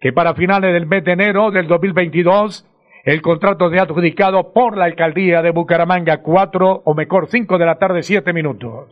que 0.00 0.12
para 0.12 0.34
finales 0.34 0.72
del 0.72 0.86
mes 0.86 1.04
de 1.04 1.12
enero 1.12 1.50
del 1.50 1.68
2022 1.68 2.66
el 3.04 3.22
contrato 3.22 3.70
sea 3.70 3.82
adjudicado 3.82 4.52
por 4.52 4.76
la 4.76 4.86
alcaldía 4.86 5.42
de 5.42 5.50
Bucaramanga, 5.50 6.22
cuatro 6.22 6.82
o 6.84 6.94
mejor 6.94 7.28
cinco 7.30 7.58
de 7.58 7.66
la 7.66 7.76
tarde, 7.78 8.02
siete 8.02 8.32
minutos. 8.32 8.88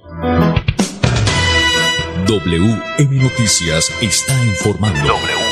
WM 2.27 3.23
Noticias 3.23 3.99
está 4.01 4.35
informando. 4.45 5.44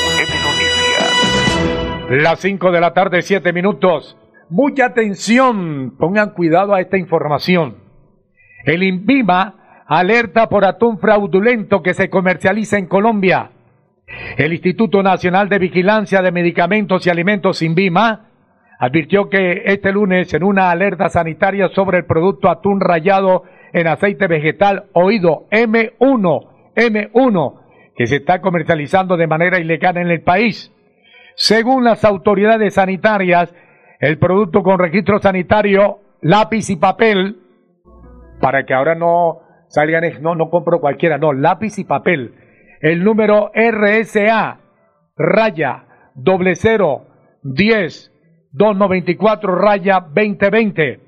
Las 2.15 2.41
5 2.41 2.71
de 2.71 2.79
la 2.79 2.93
tarde, 2.93 3.23
7 3.23 3.51
minutos. 3.53 4.15
Mucha 4.47 4.85
atención, 4.85 5.95
pongan 5.97 6.35
cuidado 6.35 6.75
a 6.75 6.79
esta 6.79 6.95
información. 6.95 7.77
El 8.65 8.83
INVIMA 8.83 9.83
alerta 9.87 10.47
por 10.47 10.63
atún 10.63 10.99
fraudulento 10.99 11.81
que 11.81 11.95
se 11.95 12.11
comercializa 12.11 12.77
en 12.77 12.85
Colombia. 12.85 13.49
El 14.37 14.53
Instituto 14.53 15.01
Nacional 15.01 15.49
de 15.49 15.57
Vigilancia 15.57 16.21
de 16.21 16.31
Medicamentos 16.31 17.07
y 17.07 17.09
Alimentos 17.09 17.63
INVIMA 17.63 18.29
advirtió 18.77 19.27
que 19.27 19.63
este 19.65 19.91
lunes 19.91 20.31
en 20.35 20.43
una 20.43 20.69
alerta 20.69 21.09
sanitaria 21.09 21.69
sobre 21.69 21.97
el 21.97 22.05
producto 22.05 22.47
atún 22.47 22.79
rayado 22.79 23.41
en 23.73 23.87
aceite 23.87 24.27
vegetal 24.27 24.83
oído 24.93 25.47
M1, 25.49 26.47
M1, 26.75 27.59
que 27.97 28.05
se 28.05 28.17
está 28.17 28.39
comercializando 28.39 29.17
de 29.17 29.25
manera 29.25 29.59
ilegal 29.59 29.97
en 29.97 30.11
el 30.11 30.21
país. 30.21 30.72
Según 31.35 31.83
las 31.83 32.03
autoridades 32.03 32.75
sanitarias, 32.75 33.53
el 33.99 34.17
producto 34.19 34.63
con 34.63 34.79
registro 34.79 35.19
sanitario, 35.19 35.99
lápiz 36.21 36.69
y 36.69 36.75
papel, 36.75 37.37
para 38.39 38.65
que 38.65 38.73
ahora 38.73 38.95
no 38.95 39.39
salgan, 39.69 40.03
no, 40.21 40.35
no 40.35 40.49
compro 40.49 40.79
cualquiera, 40.79 41.17
no, 41.17 41.33
lápiz 41.33 41.79
y 41.79 41.85
papel. 41.85 42.35
El 42.81 43.03
número 43.03 43.51
RSA, 43.55 44.59
raya, 45.15 45.85
doble 46.15 46.55
cero, 46.55 47.05
diez, 47.41 48.11
dos 48.51 48.77
raya 48.77 50.05
2020. 50.13 50.99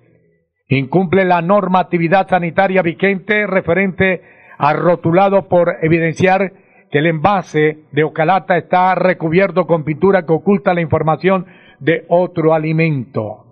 Incumple 0.70 1.26
la 1.26 1.42
normatividad 1.42 2.28
sanitaria 2.28 2.82
vigente 2.82 3.46
referente 3.46 4.22
a 4.58 4.74
rotulado 4.74 5.48
por 5.48 5.76
evidenciar 5.82 6.54
que 6.92 7.00
el 7.00 7.08
envase 7.08 7.80
de 7.92 8.04
Ocalata 8.04 8.58
está 8.58 8.96
recubierto 8.96 9.66
con 9.66 9.84
pintura 9.84 10.26
que 10.26 10.34
oculta 10.34 10.74
la 10.74 10.82
información 10.82 11.46
de 11.80 12.06
otro 12.10 12.54
alimento. 12.54 13.46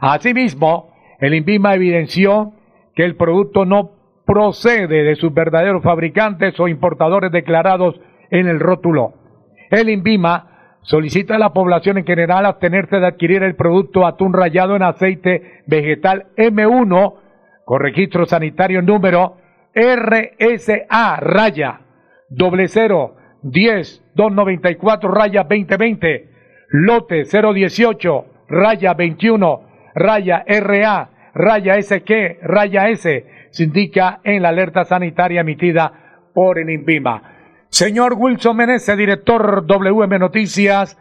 Asimismo, 0.00 0.92
el 1.18 1.34
INVIMA 1.34 1.74
evidenció 1.74 2.52
que 2.94 3.04
el 3.04 3.16
producto 3.16 3.64
no 3.64 3.90
procede 4.24 5.02
de 5.02 5.16
sus 5.16 5.32
verdaderos 5.32 5.82
fabricantes 5.82 6.58
o 6.60 6.68
importadores 6.68 7.32
declarados 7.32 8.00
en 8.30 8.46
el 8.46 8.60
rótulo. 8.60 9.14
El 9.70 9.88
INVIMA 9.88 10.76
solicita 10.82 11.36
a 11.36 11.38
la 11.38 11.52
población 11.52 11.98
en 11.98 12.06
general 12.06 12.46
abstenerse 12.46 12.98
de 12.98 13.06
adquirir 13.06 13.42
el 13.42 13.56
producto 13.56 14.06
atún 14.06 14.32
rayado 14.32 14.76
en 14.76 14.82
aceite 14.82 15.62
vegetal 15.66 16.28
M1 16.36 17.14
con 17.64 17.80
registro 17.80 18.24
sanitario 18.24 18.80
número 18.80 19.36
RSA 19.74 21.16
raya 21.20 21.80
doble 22.28 22.68
cero 22.68 23.16
diez 23.42 24.04
dos 24.14 24.32
noventa 24.32 24.70
y 24.70 24.76
cuatro 24.76 25.10
raya 25.10 25.44
veinte 25.44 25.76
veinte 25.76 26.30
lote 26.70 27.24
018 27.24 28.24
raya 28.48 28.94
21 28.94 29.60
raya 29.94 30.44
RA 30.46 31.10
raya 31.34 31.80
SQ 31.80 32.10
raya 32.42 32.88
S 32.88 33.26
se 33.50 33.64
indica 33.64 34.20
en 34.24 34.42
la 34.42 34.50
alerta 34.50 34.84
sanitaria 34.84 35.40
emitida 35.40 36.30
por 36.34 36.58
el 36.58 36.70
INVIMA. 36.70 37.22
Señor 37.70 38.14
Wilson 38.16 38.56
Meneses, 38.56 38.96
director 38.96 39.66
WM 39.66 40.18
Noticias, 40.18 40.98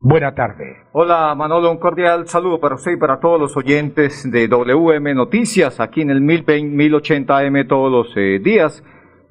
buena 0.00 0.34
tarde. 0.34 0.76
Hola 0.92 1.34
Manolo, 1.34 1.70
un 1.70 1.78
cordial 1.78 2.26
saludo 2.26 2.60
para 2.60 2.74
usted 2.74 2.92
y 2.92 2.96
para 2.96 3.20
todos 3.20 3.40
los 3.40 3.56
oyentes 3.56 4.30
de 4.30 4.48
WM 4.48 5.14
Noticias, 5.14 5.80
aquí 5.80 6.02
en 6.02 6.10
el 6.10 6.20
1020, 6.20 6.76
1080 6.76 7.38
AM 7.38 7.68
todos 7.68 7.90
los 7.90 8.16
eh, 8.16 8.38
días, 8.42 8.82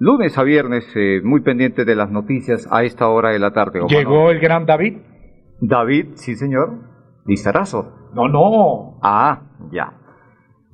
lunes 0.04 0.38
a 0.38 0.44
viernes, 0.44 0.86
eh, 0.96 1.22
muy 1.24 1.42
pendiente 1.42 1.86
de 1.86 1.96
las 1.96 2.12
noticias 2.12 2.68
a 2.70 2.84
esta 2.84 3.08
hora 3.08 3.30
de 3.30 3.40
la 3.40 3.52
tarde. 3.52 3.80
¿o 3.80 3.88
¿Llegó 3.88 4.32
el 4.32 4.40
gran 4.40 4.66
David? 4.66 4.98
David, 5.62 6.08
sí 6.16 6.36
señor, 6.36 6.72
Lizarazo. 7.26 8.10
No, 8.14 8.28
no. 8.28 9.00
Ah, 9.02 9.44
ya. 9.72 9.94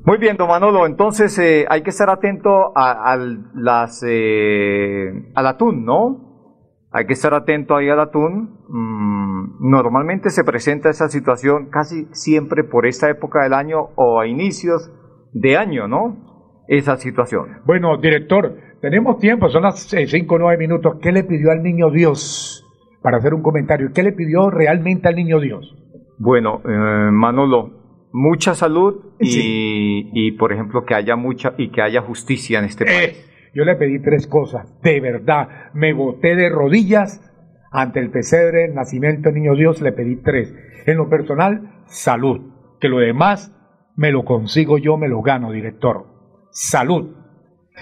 Muy 0.03 0.17
bien, 0.17 0.35
don 0.35 0.47
Manolo, 0.47 0.87
entonces 0.87 1.37
eh, 1.37 1.67
hay 1.69 1.83
que 1.83 1.91
estar 1.91 2.09
atento 2.09 2.71
a, 2.75 3.17
las, 3.53 4.03
eh, 4.07 5.31
al 5.35 5.45
atún, 5.45 5.85
¿no? 5.85 6.87
Hay 6.91 7.05
que 7.05 7.13
estar 7.13 7.35
atento 7.35 7.75
ahí 7.75 7.87
al 7.87 7.99
atún. 7.99 8.57
Mm, 8.67 9.69
normalmente 9.69 10.31
se 10.31 10.43
presenta 10.43 10.89
esa 10.89 11.07
situación 11.07 11.69
casi 11.69 12.07
siempre 12.13 12.63
por 12.63 12.87
esta 12.87 13.11
época 13.11 13.43
del 13.43 13.53
año 13.53 13.89
o 13.95 14.19
a 14.19 14.25
inicios 14.25 14.91
de 15.33 15.55
año, 15.55 15.87
¿no? 15.87 16.63
Esa 16.67 16.97
situación. 16.97 17.61
Bueno, 17.65 17.97
director, 17.97 18.68
tenemos 18.81 19.19
tiempo, 19.19 19.49
son 19.49 19.63
las 19.63 19.79
5 19.81 20.35
o 20.35 20.39
9 20.39 20.57
minutos. 20.57 20.97
¿Qué 21.01 21.11
le 21.11 21.23
pidió 21.23 21.51
al 21.51 21.63
niño 21.63 21.91
Dios 21.91 22.65
para 23.01 23.17
hacer 23.17 23.33
un 23.33 23.41
comentario? 23.41 23.91
¿Qué 23.93 24.03
le 24.03 24.11
pidió 24.11 24.49
realmente 24.49 25.07
al 25.07 25.15
niño 25.15 25.39
Dios? 25.39 25.75
Bueno, 26.17 26.61
eh, 26.65 27.09
Manolo, 27.11 28.07
mucha 28.11 28.55
salud 28.55 29.13
y, 29.19 30.31
por 30.33 30.51
ejemplo 30.51 30.83
que 30.85 30.95
haya 30.95 31.15
mucha 31.15 31.53
y 31.57 31.69
que 31.71 31.81
haya 31.81 32.01
justicia 32.01 32.59
en 32.59 32.65
este 32.65 32.83
eh, 32.83 32.87
país. 32.87 33.51
Yo 33.53 33.63
le 33.63 33.75
pedí 33.75 33.99
tres 33.99 34.27
cosas, 34.27 34.79
de 34.81 34.99
verdad, 34.99 35.71
me 35.73 35.93
boté 35.93 36.35
de 36.35 36.49
rodillas 36.49 37.25
ante 37.71 37.99
el 37.99 38.11
pesebre, 38.11 38.65
el 38.65 38.75
nacimiento 38.75 39.29
del 39.29 39.35
niño 39.35 39.55
Dios, 39.55 39.81
le 39.81 39.91
pedí 39.91 40.17
tres. 40.17 40.53
En 40.85 40.97
lo 40.97 41.09
personal, 41.09 41.83
salud, 41.85 42.53
que 42.79 42.89
lo 42.89 42.99
demás 42.99 43.55
me 43.95 44.11
lo 44.11 44.23
consigo 44.23 44.77
yo, 44.77 44.97
me 44.97 45.07
lo 45.07 45.21
gano, 45.21 45.51
director. 45.51 46.05
Salud. 46.51 47.18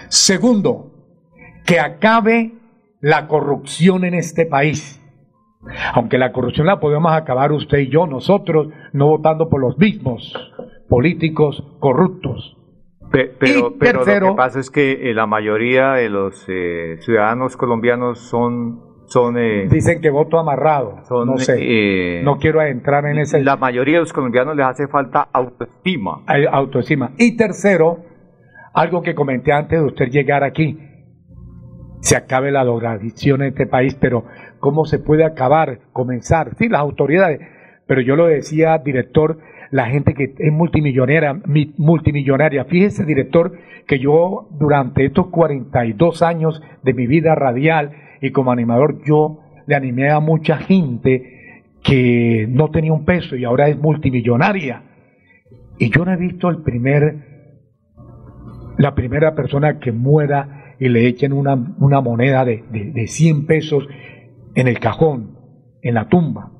Segundo, 0.09 0.91
que 1.65 1.79
acabe 1.79 2.53
la 3.01 3.27
corrupción 3.27 4.05
en 4.05 4.13
este 4.13 4.45
país. 4.45 5.03
Aunque 5.93 6.17
la 6.17 6.31
corrupción 6.31 6.67
la 6.67 6.79
podemos 6.79 7.11
acabar 7.11 7.51
usted 7.51 7.79
y 7.79 7.89
yo, 7.89 8.07
nosotros, 8.07 8.69
no 8.93 9.07
votando 9.07 9.49
por 9.49 9.61
los 9.61 9.77
mismos 9.77 10.33
políticos 10.87 11.63
corruptos. 11.79 12.57
pero, 13.11 13.75
pero 13.77 14.05
lo 14.05 14.31
que 14.31 14.35
pasa 14.35 14.59
es 14.59 14.69
que 14.69 15.09
eh, 15.09 15.13
la 15.13 15.25
mayoría 15.25 15.93
de 15.93 16.09
los 16.09 16.45
eh, 16.47 16.97
ciudadanos 17.01 17.57
colombianos 17.57 18.19
son... 18.19 18.81
son 19.07 19.37
eh, 19.37 19.67
Dicen 19.69 19.99
que 19.99 20.09
voto 20.09 20.39
amarrado. 20.39 21.01
no 21.25 21.37
sé. 21.37 22.21
no 22.23 22.37
quiero 22.37 22.61
entrar 22.61 23.05
en 23.05 23.19
ese... 23.19 23.43
La 23.43 23.57
mayoría 23.57 23.95
de 23.95 24.01
los 24.01 24.13
colombianos 24.13 24.55
les 24.55 24.65
hace 24.65 24.87
falta 24.87 25.27
autoestima. 25.33 26.23
Autoestima. 26.51 27.11
Y 27.17 27.35
tercero, 27.35 27.99
algo 28.77 29.01
que 29.01 29.15
comenté 29.15 29.51
antes 29.51 29.79
de 29.79 29.85
usted 29.85 30.09
llegar 30.11 30.43
aquí. 30.43 30.77
Se 31.99 32.15
acabe 32.15 32.51
la 32.51 32.63
drogadicción 32.63 33.41
en 33.41 33.47
este 33.47 33.65
país, 33.65 33.95
pero 33.99 34.25
¿cómo 34.59 34.85
se 34.85 34.99
puede 34.99 35.25
acabar? 35.25 35.79
Comenzar. 35.93 36.55
Sí, 36.59 36.69
las 36.69 36.81
autoridades. 36.81 37.39
Pero 37.87 38.01
yo 38.01 38.15
lo 38.15 38.27
decía, 38.27 38.77
director, 38.77 39.39
la 39.71 39.87
gente 39.87 40.13
que 40.13 40.35
es 40.37 40.53
multimillonaria, 40.53 41.41
multimillonaria. 41.77 42.65
Fíjese, 42.65 43.03
director, 43.03 43.53
que 43.87 43.97
yo 43.97 44.47
durante 44.51 45.05
estos 45.05 45.29
42 45.29 46.21
años 46.21 46.61
de 46.83 46.93
mi 46.93 47.07
vida 47.07 47.33
radial 47.33 47.93
y 48.21 48.29
como 48.29 48.51
animador, 48.51 49.01
yo 49.03 49.39
le 49.65 49.75
animé 49.75 50.11
a 50.11 50.19
mucha 50.19 50.57
gente 50.57 51.63
que 51.81 52.45
no 52.47 52.69
tenía 52.69 52.93
un 52.93 53.05
peso 53.05 53.35
y 53.35 53.43
ahora 53.43 53.69
es 53.69 53.77
multimillonaria. 53.79 54.83
Y 55.79 55.89
yo 55.89 56.05
no 56.05 56.13
he 56.13 56.17
visto 56.17 56.49
el 56.49 56.61
primer 56.61 57.36
la 58.77 58.95
primera 58.95 59.35
persona 59.35 59.79
que 59.79 59.91
muera 59.91 60.75
y 60.79 60.89
le 60.89 61.07
echen 61.07 61.33
una, 61.33 61.55
una 61.79 62.01
moneda 62.01 62.45
de, 62.45 62.63
de, 62.69 63.07
100 63.07 63.45
pesos 63.45 63.87
en 64.55 64.67
el 64.67 64.79
cajón, 64.79 65.37
en 65.81 65.95
la 65.95 66.07
tumba. 66.07 66.51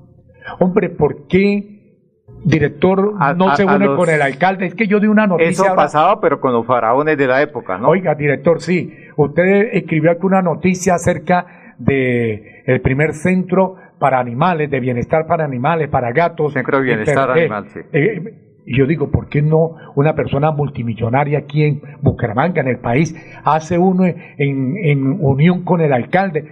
Hombre, 0.60 0.90
¿por 0.90 1.28
qué, 1.28 2.02
director, 2.44 3.14
no 3.36 3.56
se 3.56 3.66
une 3.66 3.88
con 3.96 4.10
el 4.10 4.22
alcalde? 4.22 4.66
Es 4.66 4.76
que 4.76 4.88
yo 4.88 5.00
di 5.00 5.08
una 5.08 5.28
noticia. 5.28 5.66
Eso 5.66 5.76
pasaba, 5.76 6.20
pero 6.20 6.40
con 6.40 6.54
los 6.54 6.66
faraones 6.66 7.18
de 7.18 7.28
la 7.28 7.42
época, 7.42 7.78
¿no? 7.78 7.90
Oiga, 7.90 8.16
director, 8.16 8.62
sí. 8.62 8.92
Usted 9.18 9.70
escribió 9.74 10.12
aquí 10.12 10.26
una 10.26 10.42
noticia 10.42 10.96
acerca 10.96 11.76
de 11.78 12.64
el 12.66 12.82
primer 12.82 13.14
centro 13.14 13.76
para 14.00 14.20
animales, 14.20 14.70
de 14.70 14.80
bienestar 14.80 15.28
para 15.28 15.46
animales, 15.46 15.90
para 15.90 16.12
gatos. 16.12 16.54
Centro 16.54 16.80
de 16.80 16.84
bienestar 16.84 17.32
animal, 17.32 17.68
sí. 17.70 17.80
Eh, 17.94 18.47
y 18.68 18.78
yo 18.78 18.86
digo, 18.86 19.10
¿por 19.10 19.30
qué 19.30 19.42
no 19.42 19.76
una 19.96 20.14
persona 20.14 20.52
multimillonaria 20.52 21.40
aquí 21.40 21.64
en 21.64 21.82
Bucaramanga, 22.02 22.60
en 22.60 22.68
el 22.68 22.80
país, 22.80 23.16
hace 23.46 23.78
uno 23.78 24.04
en, 24.06 25.18
unión 25.22 25.64
con 25.64 25.80
el 25.80 25.94
alcalde? 25.94 26.52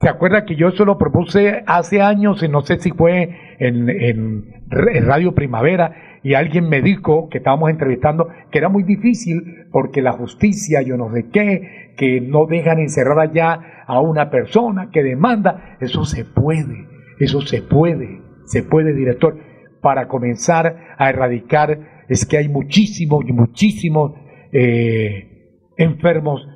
¿Se 0.00 0.08
acuerda 0.08 0.44
que 0.44 0.56
yo 0.56 0.70
eso 0.70 0.84
lo 0.84 0.98
propuse 0.98 1.62
hace 1.64 2.02
años, 2.02 2.42
y 2.42 2.48
no 2.48 2.62
sé 2.62 2.80
si 2.80 2.90
fue 2.90 3.36
en, 3.60 3.88
en, 3.88 4.44
Radio 4.70 5.36
Primavera, 5.36 6.18
y 6.24 6.34
alguien 6.34 6.68
me 6.68 6.82
dijo, 6.82 7.28
que 7.28 7.38
estábamos 7.38 7.70
entrevistando, 7.70 8.26
que 8.50 8.58
era 8.58 8.68
muy 8.68 8.82
difícil 8.82 9.68
porque 9.70 10.02
la 10.02 10.12
justicia, 10.12 10.82
yo 10.82 10.96
no 10.96 11.12
sé 11.12 11.28
qué, 11.32 11.92
que 11.96 12.20
no 12.20 12.46
dejan 12.46 12.80
encerrada 12.80 13.30
ya 13.32 13.84
a 13.86 14.00
una 14.00 14.30
persona 14.30 14.90
que 14.90 15.04
demanda, 15.04 15.76
eso 15.80 16.04
se 16.06 16.24
puede, 16.24 16.88
eso 17.20 17.40
se 17.42 17.62
puede, 17.62 18.20
se 18.46 18.64
puede, 18.64 18.94
director 18.94 19.51
para 19.82 20.08
comenzar 20.08 20.94
a 20.96 21.10
erradicar 21.10 22.04
es 22.08 22.24
que 22.24 22.38
hay 22.38 22.48
muchísimos 22.48 23.24
y 23.26 23.32
muchísimos 23.32 24.12
eh, 24.52 25.58
enfermos 25.76 26.46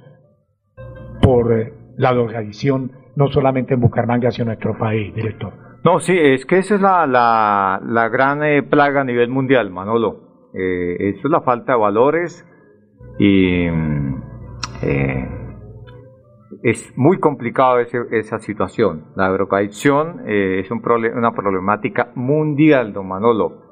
por 1.20 1.52
eh, 1.52 1.72
la 1.96 2.12
drogadicción, 2.12 2.92
no 3.16 3.28
solamente 3.28 3.74
en 3.74 3.80
Bucaramanga, 3.80 4.30
sino 4.30 4.44
en 4.44 4.48
nuestro 4.48 4.78
país, 4.78 5.14
director. 5.14 5.52
No, 5.84 6.00
sí, 6.00 6.16
es 6.18 6.46
que 6.46 6.58
esa 6.58 6.76
es 6.76 6.80
la, 6.80 7.06
la, 7.06 8.08
gran 8.08 8.42
eh, 8.42 8.62
plaga 8.62 9.02
a 9.02 9.04
nivel 9.04 9.28
mundial, 9.28 9.70
Manolo. 9.70 10.50
eso 10.54 11.20
es 11.24 11.30
la 11.30 11.40
falta 11.42 11.72
de 11.72 11.78
valores 11.78 12.46
y 13.18 13.68
mm, 13.70 14.22
es 16.62 16.92
muy 16.96 17.18
complicado 17.18 17.78
esa 17.80 18.38
situación. 18.38 19.06
La 19.16 19.28
drogadicción 19.28 20.22
eh, 20.26 20.60
es 20.60 20.70
un 20.70 20.82
una 21.16 21.32
problemática 21.32 22.12
mundial, 22.14 22.92
don 22.92 23.08
Manolo. 23.08 23.62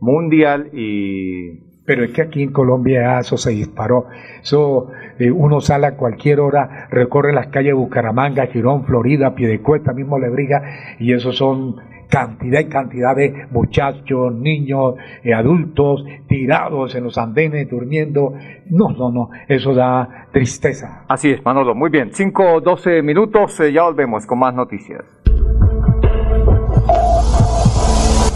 Mundial 0.00 0.70
y... 0.72 1.66
Pero 1.84 2.04
es 2.04 2.12
que 2.12 2.20
aquí 2.20 2.42
en 2.42 2.52
Colombia 2.52 3.18
eso 3.18 3.38
se 3.38 3.50
disparó. 3.50 4.06
Eso, 4.42 4.90
eh, 5.18 5.30
uno 5.30 5.60
sale 5.60 5.86
a 5.86 5.96
cualquier 5.96 6.38
hora, 6.40 6.86
recorre 6.90 7.32
las 7.32 7.46
calles 7.46 7.70
de 7.70 7.72
Bucaramanga, 7.72 8.46
Girón, 8.48 8.84
Florida, 8.84 9.34
Piedecuesta, 9.34 9.94
mismo 9.94 10.18
Lebriga, 10.18 10.62
y 10.98 11.14
esos 11.14 11.38
son 11.38 11.76
cantidad 12.08 12.60
y 12.60 12.68
cantidad 12.68 13.14
de 13.14 13.46
muchachos, 13.50 14.34
niños, 14.34 14.94
eh, 15.22 15.34
adultos 15.34 16.04
tirados 16.26 16.94
en 16.94 17.04
los 17.04 17.18
andenes 17.18 17.68
durmiendo. 17.68 18.34
No, 18.70 18.90
no, 18.90 19.10
no, 19.10 19.30
eso 19.48 19.74
da 19.74 20.26
tristeza. 20.32 21.04
Así 21.08 21.30
es, 21.30 21.44
Manolo, 21.44 21.74
muy 21.74 21.90
bien. 21.90 22.10
5, 22.12 22.60
12 22.60 23.02
minutos, 23.02 23.58
eh, 23.60 23.72
ya 23.72 23.82
volvemos 23.82 24.26
con 24.26 24.38
más 24.38 24.54
noticias. 24.54 25.04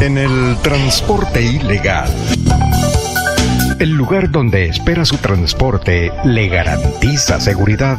En 0.00 0.18
el 0.18 0.56
transporte 0.62 1.40
ilegal. 1.42 2.08
El 3.78 3.96
lugar 3.96 4.30
donde 4.30 4.66
espera 4.66 5.04
su 5.04 5.16
transporte 5.18 6.10
le 6.24 6.48
garantiza 6.48 7.40
seguridad. 7.40 7.98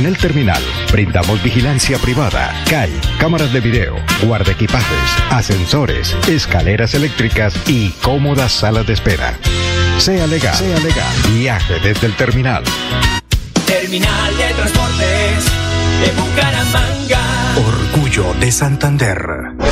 En 0.00 0.06
el 0.06 0.16
terminal 0.16 0.62
brindamos 0.90 1.42
vigilancia 1.42 1.98
privada, 1.98 2.54
CAI, 2.70 2.90
cámaras 3.18 3.52
de 3.52 3.60
video, 3.60 3.96
guarda 4.22 4.52
equipajes, 4.52 5.10
ascensores, 5.28 6.16
escaleras 6.26 6.94
eléctricas 6.94 7.54
y 7.68 7.90
cómodas 8.02 8.50
salas 8.50 8.86
de 8.86 8.94
espera. 8.94 9.36
Sea 9.98 10.26
legal, 10.26 10.56
sea 10.56 10.78
legal. 10.78 11.14
Viaje 11.34 11.74
desde 11.80 12.06
el 12.06 12.16
terminal. 12.16 12.64
Terminal 13.66 14.36
de 14.38 14.54
Transportes 14.54 15.44
de 16.00 16.12
Bucaramanga. 16.18 17.20
Orgullo 17.58 18.32
de 18.40 18.52
Santander. 18.52 19.49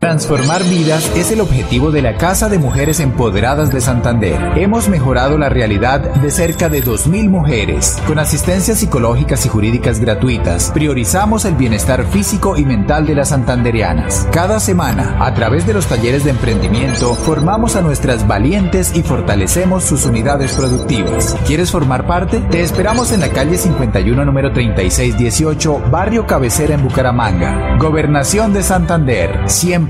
Transformar 0.00 0.64
vidas 0.64 1.12
es 1.14 1.30
el 1.30 1.42
objetivo 1.42 1.90
de 1.90 2.00
la 2.00 2.16
Casa 2.16 2.48
de 2.48 2.58
Mujeres 2.58 3.00
Empoderadas 3.00 3.70
de 3.70 3.82
Santander. 3.82 4.56
Hemos 4.56 4.88
mejorado 4.88 5.36
la 5.36 5.50
realidad 5.50 6.00
de 6.00 6.30
cerca 6.30 6.70
de 6.70 6.82
2.000 6.82 7.28
mujeres. 7.28 7.98
Con 8.06 8.18
asistencias 8.18 8.78
psicológicas 8.78 9.44
y 9.44 9.50
jurídicas 9.50 10.00
gratuitas, 10.00 10.70
priorizamos 10.70 11.44
el 11.44 11.54
bienestar 11.54 12.06
físico 12.06 12.56
y 12.56 12.64
mental 12.64 13.06
de 13.06 13.14
las 13.14 13.28
santanderianas. 13.28 14.26
Cada 14.32 14.58
semana, 14.58 15.18
a 15.22 15.34
través 15.34 15.66
de 15.66 15.74
los 15.74 15.86
talleres 15.86 16.24
de 16.24 16.30
emprendimiento, 16.30 17.14
formamos 17.14 17.76
a 17.76 17.82
nuestras 17.82 18.26
valientes 18.26 18.96
y 18.96 19.02
fortalecemos 19.02 19.84
sus 19.84 20.06
unidades 20.06 20.54
productivas. 20.54 21.36
¿Quieres 21.46 21.70
formar 21.70 22.06
parte? 22.06 22.40
Te 22.50 22.62
esperamos 22.62 23.12
en 23.12 23.20
la 23.20 23.28
calle 23.28 23.58
51, 23.58 24.24
número 24.24 24.50
3618, 24.50 25.90
Barrio 25.90 26.26
Cabecera 26.26 26.74
en 26.74 26.84
Bucaramanga. 26.84 27.76
Gobernación 27.78 28.54
de 28.54 28.62
Santander. 28.62 29.42
Siempre 29.44 29.89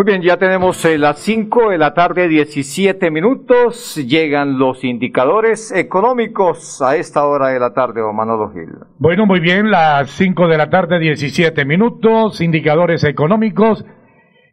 Muy 0.00 0.06
bien, 0.06 0.22
ya 0.22 0.38
tenemos 0.38 0.82
eh, 0.86 0.96
las 0.96 1.18
5 1.18 1.68
de 1.68 1.76
la 1.76 1.92
tarde, 1.92 2.26
17 2.26 3.10
minutos. 3.10 3.96
Llegan 3.96 4.58
los 4.58 4.82
indicadores 4.82 5.70
económicos 5.72 6.80
a 6.80 6.96
esta 6.96 7.26
hora 7.26 7.48
de 7.48 7.60
la 7.60 7.74
tarde, 7.74 8.00
don 8.00 8.16
Manolo 8.16 8.50
Gil. 8.50 8.70
Bueno, 8.98 9.26
muy 9.26 9.40
bien, 9.40 9.70
las 9.70 10.08
5 10.12 10.48
de 10.48 10.56
la 10.56 10.70
tarde, 10.70 10.98
17 11.00 11.66
minutos. 11.66 12.40
Indicadores 12.40 13.04
económicos. 13.04 13.84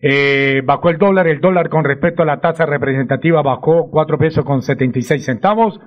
Eh, 0.01 0.63
bajó 0.65 0.89
el 0.89 0.97
dólar, 0.97 1.27
el 1.27 1.39
dólar 1.39 1.69
con 1.69 1.85
respecto 1.85 2.23
a 2.23 2.25
la 2.25 2.41
tasa 2.41 2.65
representativa 2.65 3.41
bajó 3.41 3.89
4 3.89 4.17
pesos 4.17 4.43
con 4.43 4.61
76 4.61 5.23
centavos. 5.23 5.79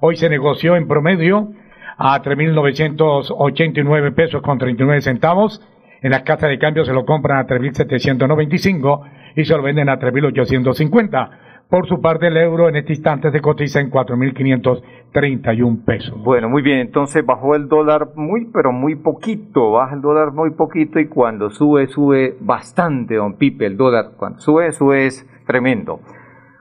Hoy 0.00 0.14
se 0.14 0.28
negoció 0.28 0.76
en 0.76 0.86
promedio 0.86 1.50
a 1.96 2.22
3.989 2.22 4.14
pesos 4.14 4.42
con 4.42 4.58
39 4.58 5.00
centavos. 5.02 5.60
En 6.00 6.10
las 6.10 6.22
casas 6.22 6.50
de 6.50 6.58
cambio 6.58 6.84
se 6.84 6.92
lo 6.92 7.04
compran 7.04 7.38
a 7.38 7.46
3.795 7.46 9.00
y 9.36 9.44
se 9.44 9.56
lo 9.56 9.62
venden 9.62 9.88
a 9.88 9.98
3.850. 9.98 11.30
Por 11.68 11.86
su 11.86 12.00
parte, 12.00 12.28
el 12.28 12.36
euro 12.38 12.70
en 12.70 12.76
este 12.76 12.94
instante 12.94 13.30
se 13.30 13.42
cotiza 13.42 13.80
en 13.80 13.90
4.531 13.90 15.84
pesos. 15.84 16.14
Bueno, 16.22 16.48
muy 16.48 16.62
bien, 16.62 16.78
entonces 16.78 17.26
bajó 17.26 17.54
el 17.54 17.68
dólar 17.68 18.12
muy, 18.14 18.46
pero 18.46 18.72
muy 18.72 18.94
poquito, 18.94 19.72
baja 19.72 19.94
el 19.96 20.00
dólar 20.00 20.32
muy 20.32 20.52
poquito 20.52 20.98
y 20.98 21.08
cuando 21.08 21.50
sube, 21.50 21.86
sube 21.88 22.38
bastante, 22.40 23.16
don 23.16 23.34
Pipe, 23.34 23.66
el 23.66 23.76
dólar, 23.76 24.12
cuando 24.16 24.40
sube, 24.40 24.72
sube 24.72 25.04
es 25.06 25.28
tremendo. 25.46 26.00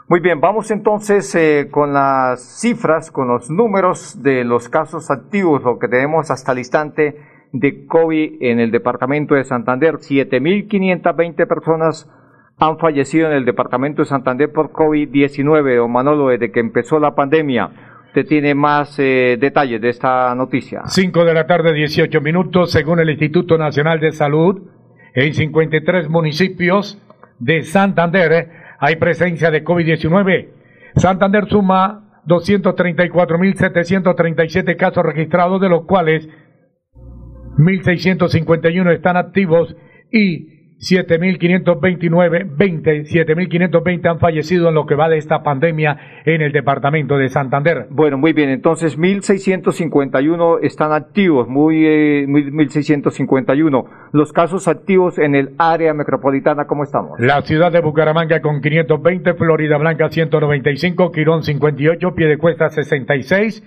Muy 0.09 0.19
bien, 0.19 0.41
vamos 0.41 0.71
entonces 0.71 1.33
eh, 1.35 1.69
con 1.71 1.93
las 1.93 2.59
cifras, 2.59 3.09
con 3.09 3.29
los 3.29 3.49
números 3.49 4.21
de 4.21 4.43
los 4.43 4.67
casos 4.67 5.09
activos, 5.09 5.63
lo 5.63 5.79
que 5.79 5.87
tenemos 5.87 6.31
hasta 6.31 6.51
el 6.51 6.57
instante 6.57 7.15
de 7.59 7.85
COVID 7.85 8.41
en 8.41 8.59
el 8.59 8.71
departamento 8.71 9.35
de 9.35 9.43
Santander. 9.43 9.95
7.520 9.95 11.47
personas 11.47 12.09
han 12.59 12.77
fallecido 12.77 13.27
en 13.27 13.33
el 13.33 13.45
departamento 13.45 14.01
de 14.01 14.07
Santander 14.07 14.51
por 14.51 14.71
COVID-19, 14.71 15.77
don 15.77 15.91
Manolo, 15.91 16.29
desde 16.29 16.51
que 16.51 16.59
empezó 16.59 16.99
la 16.99 17.15
pandemia. 17.15 17.69
Usted 18.07 18.25
tiene 18.25 18.55
más 18.55 18.97
eh, 18.99 19.37
detalles 19.39 19.81
de 19.81 19.89
esta 19.89 20.33
noticia. 20.33 20.81
5 20.85 21.25
de 21.25 21.33
la 21.33 21.45
tarde, 21.45 21.73
18 21.73 22.19
minutos, 22.21 22.71
según 22.71 22.99
el 22.99 23.11
Instituto 23.11 23.57
Nacional 23.57 23.99
de 23.99 24.11
Salud, 24.11 24.61
en 25.13 25.33
53 25.33 26.09
municipios 26.09 26.99
de 27.39 27.63
Santander 27.63 28.31
eh, 28.31 28.49
hay 28.79 28.95
presencia 28.95 29.51
de 29.51 29.63
COVID-19. 29.63 30.47
Santander 30.95 31.47
suma 31.47 32.07
234.737 32.27 34.75
casos 34.75 35.03
registrados, 35.03 35.61
de 35.61 35.69
los 35.69 35.85
cuales 35.85 36.27
1.651 37.57 38.93
están 38.93 39.17
activos 39.17 39.75
y 40.11 40.57
7.529, 40.79 42.55
20, 42.55 43.03
7.520 43.05 44.09
han 44.11 44.19
fallecido 44.19 44.69
en 44.69 44.75
lo 44.75 44.85
que 44.85 44.93
va 44.93 45.09
de 45.09 45.17
esta 45.17 45.41
pandemia 45.41 46.21
en 46.23 46.41
el 46.41 46.51
departamento 46.51 47.17
de 47.17 47.29
Santander. 47.29 47.87
Bueno, 47.89 48.19
muy 48.19 48.33
bien, 48.33 48.49
entonces 48.49 48.97
1.651 48.97 50.59
están 50.61 50.91
activos, 50.91 51.47
muy, 51.47 51.83
eh, 51.83 52.25
1.651. 52.27 53.85
Los 54.11 54.31
casos 54.31 54.67
activos 54.67 55.17
en 55.17 55.33
el 55.33 55.55
área 55.57 55.95
metropolitana, 55.95 56.65
¿cómo 56.67 56.83
estamos? 56.83 57.19
La 57.19 57.41
ciudad 57.41 57.71
de 57.71 57.81
Bucaramanga 57.81 58.39
con 58.41 58.61
520, 58.61 59.33
Florida 59.33 59.77
Blanca 59.77 60.09
195, 60.09 61.11
Quirón 61.11 61.41
58, 61.41 62.13
Piedecuesta 62.13 62.69
66, 62.69 63.63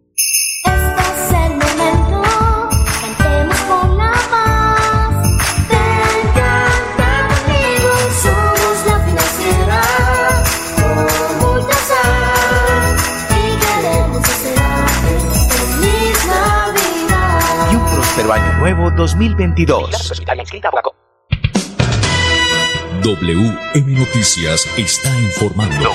Nuevo 18.61 18.91
2022. 18.91 20.23
WM 23.01 23.99
Noticias 23.99 24.71
está 24.77 25.09
informando. 25.19 25.89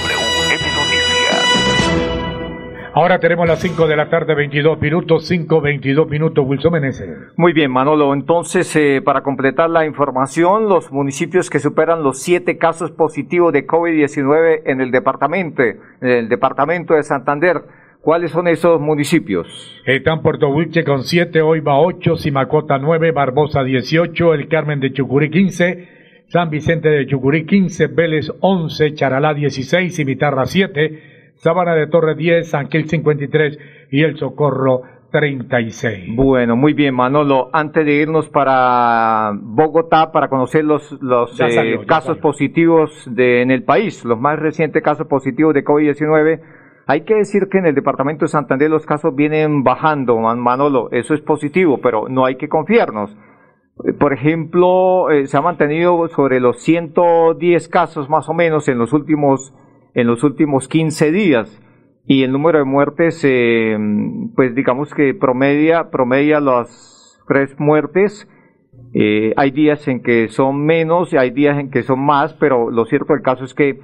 Ahora 2.93 3.21
tenemos 3.21 3.47
las 3.47 3.61
5 3.61 3.87
de 3.87 3.95
la 3.95 4.09
tarde, 4.11 4.35
22 4.35 4.81
minutos, 4.81 5.29
5, 5.29 5.61
22 5.61 6.09
minutos, 6.09 6.45
Wilson 6.45 6.73
Meneses. 6.73 7.09
Muy 7.37 7.53
bien, 7.53 7.71
Manolo. 7.71 8.13
Entonces, 8.13 8.75
eh, 8.75 9.01
para 9.01 9.23
completar 9.23 9.71
la 9.71 9.87
información, 9.87 10.69
los 10.69 10.91
municipios 10.91 11.49
que 11.49 11.61
superan 11.61 12.03
los 12.03 12.21
siete 12.21 12.59
casos 12.59 12.91
positivos 12.91 13.53
de 13.53 13.65
COVID-19 13.65 14.63
en 14.65 14.81
el 14.81 14.91
departamento, 14.91 15.63
en 15.63 15.79
el 16.01 16.29
departamento 16.29 16.95
de 16.95 17.05
Santander. 17.05 17.63
¿Cuáles 18.07 18.31
son 18.31 18.47
esos 18.47 18.81
municipios? 18.81 19.49
Están 19.85 20.23
Puerto 20.23 20.49
Wilche 20.49 20.85
con 20.85 21.03
7, 21.03 21.43
Oiva 21.43 21.81
8, 21.81 22.15
Simacota 22.15 22.79
9, 22.79 23.11
Barbosa 23.11 23.65
18, 23.65 24.33
El 24.33 24.47
Carmen 24.47 24.79
de 24.79 24.93
Chucurí 24.93 25.29
15, 25.29 25.89
San 26.29 26.49
Vicente 26.49 26.89
de 26.89 27.05
Chucurí 27.09 27.45
15, 27.47 27.89
Vélez 27.89 28.31
11, 28.39 28.95
Charalá 28.95 29.35
16, 29.35 29.93
Cimitarra 29.93 30.47
7, 30.47 31.33
Sabana 31.35 31.75
de 31.75 31.89
Torre 31.89 32.15
10, 32.15 32.49
San 32.49 32.71
Gil 32.71 32.89
53 32.89 33.59
y 33.91 34.05
El 34.05 34.17
Socorro 34.17 34.83
36. 35.11 36.15
Bueno, 36.15 36.55
muy 36.55 36.75
bien, 36.75 36.95
Manolo. 36.95 37.51
Antes 37.53 37.85
de 37.85 37.93
irnos 37.93 38.29
para 38.29 39.33
Bogotá 39.35 40.13
para 40.13 40.29
conocer 40.29 40.65
los, 40.65 40.93
los 41.03 41.33
eh, 41.41 41.51
salió, 41.51 41.81
ya 41.81 41.87
casos 41.89 42.19
positivos 42.19 42.93
de, 43.11 43.43
en 43.43 43.51
el 43.51 43.65
país, 43.65 44.05
los 44.05 44.21
más 44.21 44.39
recientes 44.39 44.81
casos 44.81 45.09
positivos 45.09 45.55
de 45.55 45.65
COVID-19, 45.65 46.41
hay 46.87 47.03
que 47.03 47.15
decir 47.17 47.49
que 47.51 47.59
en 47.59 47.67
el 47.67 47.75
departamento 47.75 48.25
de 48.25 48.29
Santander 48.29 48.71
los 48.71 48.87
casos 48.87 49.15
vienen 49.15 49.63
bajando, 49.65 50.19
Man- 50.19 50.41
Manolo. 50.41 50.89
Eso 50.93 51.15
es 51.15 51.21
positivo, 51.21 51.79
pero 51.83 52.09
no 52.09 52.25
hay 52.25 52.37
que 52.37 52.49
confiarnos. 52.49 53.17
Eh, 53.85 53.93
Por 53.93 54.13
ejemplo, 54.13 55.11
eh, 55.11 55.27
se 55.27 55.37
ha 55.37 55.43
mantenido 55.43 56.07
sobre 56.09 56.41
los 56.41 56.61
110 56.63 57.69
casos 57.69 58.09
más 58.09 58.29
o 58.29 58.35
menos 58.35 58.69
en 58.69 58.79
los 58.79 58.93
últimos, 58.93 59.53
en 59.95 60.07
los 60.07 60.23
últimos 60.25 60.69
15 60.69 61.11
días. 61.13 61.63
Y 62.07 62.23
el 62.23 62.31
número 62.31 62.59
de 62.59 62.65
muertes, 62.65 63.21
eh, 63.25 63.77
pues 64.37 64.55
digamos 64.55 64.95
que 64.95 65.13
promedia, 65.13 65.91
promedia 65.91 66.39
las 66.39 67.21
tres 67.27 67.59
muertes. 67.59 68.29
Eh, 68.95 69.35
hay 69.37 69.51
días 69.51 69.89
en 69.89 70.03
que 70.03 70.29
son 70.29 70.65
menos 70.65 71.13
y 71.13 71.17
hay 71.17 71.31
días 71.31 71.59
en 71.59 71.71
que 71.71 71.83
son 71.83 71.99
más, 72.01 72.33
pero 72.35 72.71
lo 72.71 72.85
cierto 72.85 73.13
del 73.13 73.23
caso 73.23 73.45
es 73.45 73.55
que 73.55 73.81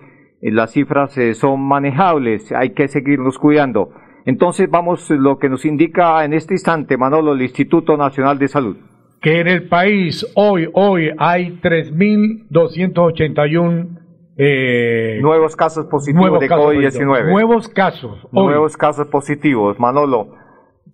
las 0.51 0.72
cifras 0.72 1.16
eh, 1.18 1.34
son 1.34 1.61
manejables, 1.61 2.51
hay 2.53 2.70
que 2.70 2.88
seguirnos 2.88 3.38
cuidando. 3.38 3.90
Entonces 4.24 4.68
vamos, 4.70 5.11
lo 5.11 5.38
que 5.38 5.49
nos 5.49 5.64
indica 5.64 6.24
en 6.24 6.32
este 6.32 6.55
instante, 6.55 6.97
Manolo, 6.97 7.32
el 7.32 7.43
Instituto 7.43 7.97
Nacional 7.97 8.38
de 8.38 8.49
Salud. 8.49 8.76
que 9.20 9.38
en 9.40 9.47
el 9.47 9.68
país 9.68 10.26
hoy, 10.34 10.68
hoy 10.72 11.12
hay 11.16 11.61
3.281 11.61 14.01
eh, 14.36 15.20
nuevos 15.20 15.55
casos 15.55 15.86
positivos 15.86 16.40
de 16.40 16.49
COVID-19. 16.49 17.30
Nuevos 17.30 17.68
casos. 17.68 18.26
Nuevos 18.32 18.76
casos 18.76 19.07
positivos. 19.09 19.78
Manolo, 19.78 20.34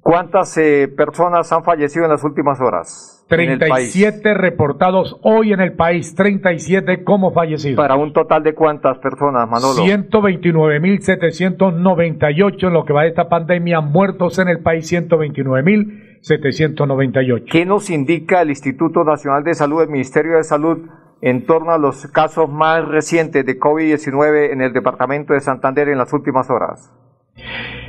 ¿cuántas 0.01 0.59
eh, 0.59 0.93
personas 0.95 1.51
han 1.53 1.65
fallecido 1.65 2.05
en 2.05 2.11
las 2.11 2.23
últimas 2.25 2.61
horas? 2.61 3.18
37 3.29 4.35
reportados 4.35 5.17
hoy 5.23 5.53
en 5.53 5.61
el 5.61 5.75
país, 5.75 6.13
37 6.15 7.05
como 7.05 7.33
fallecidos. 7.33 7.77
¿Para 7.77 7.95
un 7.97 8.13
total 8.13 8.43
de 8.43 8.55
cuántas 8.55 8.99
personas, 8.99 9.49
Manolo? 9.49 9.85
129.798 9.85 12.67
en 12.67 12.73
lo 12.73 12.85
que 12.85 12.93
va 12.93 13.03
de 13.03 13.09
esta 13.09 13.29
pandemia, 13.29 13.81
muertos 13.81 14.39
en 14.39 14.49
el 14.49 14.61
país 14.61 14.91
129.798. 14.91 17.45
¿Qué 17.51 17.67
nos 17.67 17.91
indica 17.91 18.41
el 18.41 18.51
Instituto 18.51 19.03
Nacional 19.05 19.45
de 19.45 19.55
Salud, 19.55 19.83
el 19.83 19.91
Ministerio 19.91 20.37
de 20.37 20.45
Salud, 20.45 20.89
en 21.21 21.45
torno 21.45 21.73
a 21.73 21.79
los 21.79 22.07
casos 22.07 22.49
más 22.49 22.89
recientes 22.89 23.45
de 23.45 23.59
COVID-19 23.59 24.53
en 24.53 24.63
el 24.63 24.73
departamento 24.73 25.35
de 25.35 25.41
Santander 25.41 25.89
en 25.89 25.99
las 25.99 26.15
últimas 26.15 26.49
horas? 26.49 26.95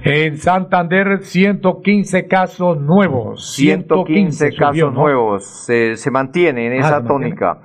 En 0.03 0.37
Santander, 0.37 1.19
115 1.23 2.27
casos 2.27 2.79
nuevos. 2.79 3.53
115, 3.55 4.55
casos 4.55 4.93
nuevos. 4.93 5.45
Se, 5.45 5.95
se, 5.97 6.11
mantiene 6.11 6.67
en 6.67 6.73
ah, 6.73 6.87
esa 6.87 7.03
tónica. 7.03 7.59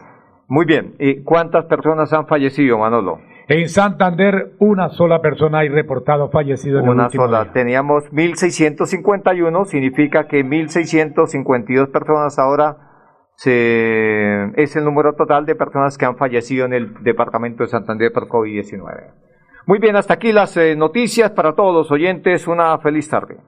Muy 0.48 0.66
bien. 0.66 0.94
¿Y 0.98 1.22
cuántas 1.22 1.66
personas 1.66 2.12
han 2.12 2.26
fallecido, 2.26 2.78
Manolo? 2.78 3.18
En 3.46 3.68
Santander, 3.68 4.54
una 4.58 4.88
sola 4.88 5.20
persona 5.20 5.60
ha 5.60 5.62
reportado 5.64 6.30
fallecido 6.30 6.80
en 6.80 6.88
Una 6.88 7.02
el 7.02 7.06
último 7.06 7.24
sola. 7.26 7.52
Teníamos 7.52 8.04
1.651, 8.10 9.66
significa 9.66 10.26
que 10.26 10.44
1.652 10.44 11.90
personas 11.90 12.38
ahora 12.38 12.76
se, 13.36 14.50
es 14.56 14.76
el 14.76 14.84
número 14.84 15.14
total 15.14 15.44
de 15.44 15.54
personas 15.54 15.98
que 15.98 16.06
han 16.06 16.16
fallecido 16.16 16.64
en 16.64 16.72
el 16.72 16.94
departamento 17.02 17.64
de 17.64 17.68
Santander 17.68 18.12
por 18.12 18.28
COVID-19. 18.28 19.12
Muy 19.66 19.78
bien, 19.78 19.96
hasta 19.96 20.14
aquí 20.14 20.30
las 20.32 20.56
eh, 20.58 20.76
noticias 20.76 21.30
para 21.30 21.54
todos 21.54 21.74
los 21.74 21.90
oyentes. 21.90 22.46
Una 22.46 22.78
feliz 22.78 23.08
tarde. 23.08 23.38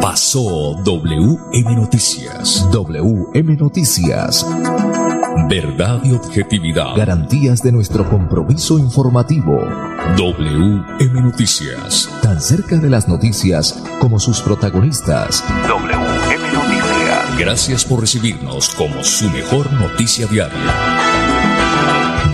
Pasó 0.00 0.74
WM 0.82 1.76
Noticias. 1.76 2.66
WM 2.72 3.56
Noticias. 3.56 4.46
Verdad 5.48 6.00
y 6.02 6.14
objetividad. 6.14 6.96
Garantías 6.96 7.62
de 7.62 7.72
nuestro 7.72 8.08
compromiso 8.08 8.78
informativo. 8.78 9.58
WM 10.16 11.20
Noticias. 11.20 12.08
Tan 12.22 12.40
cerca 12.40 12.76
de 12.76 12.88
las 12.88 13.06
noticias 13.06 13.84
como 14.00 14.18
sus 14.18 14.40
protagonistas. 14.40 15.44
WM 15.68 16.52
Noticias. 16.52 17.38
Gracias 17.38 17.84
por 17.84 18.00
recibirnos 18.00 18.74
como 18.74 19.04
su 19.04 19.28
mejor 19.28 19.70
noticia 19.74 20.26
diaria. 20.26 21.09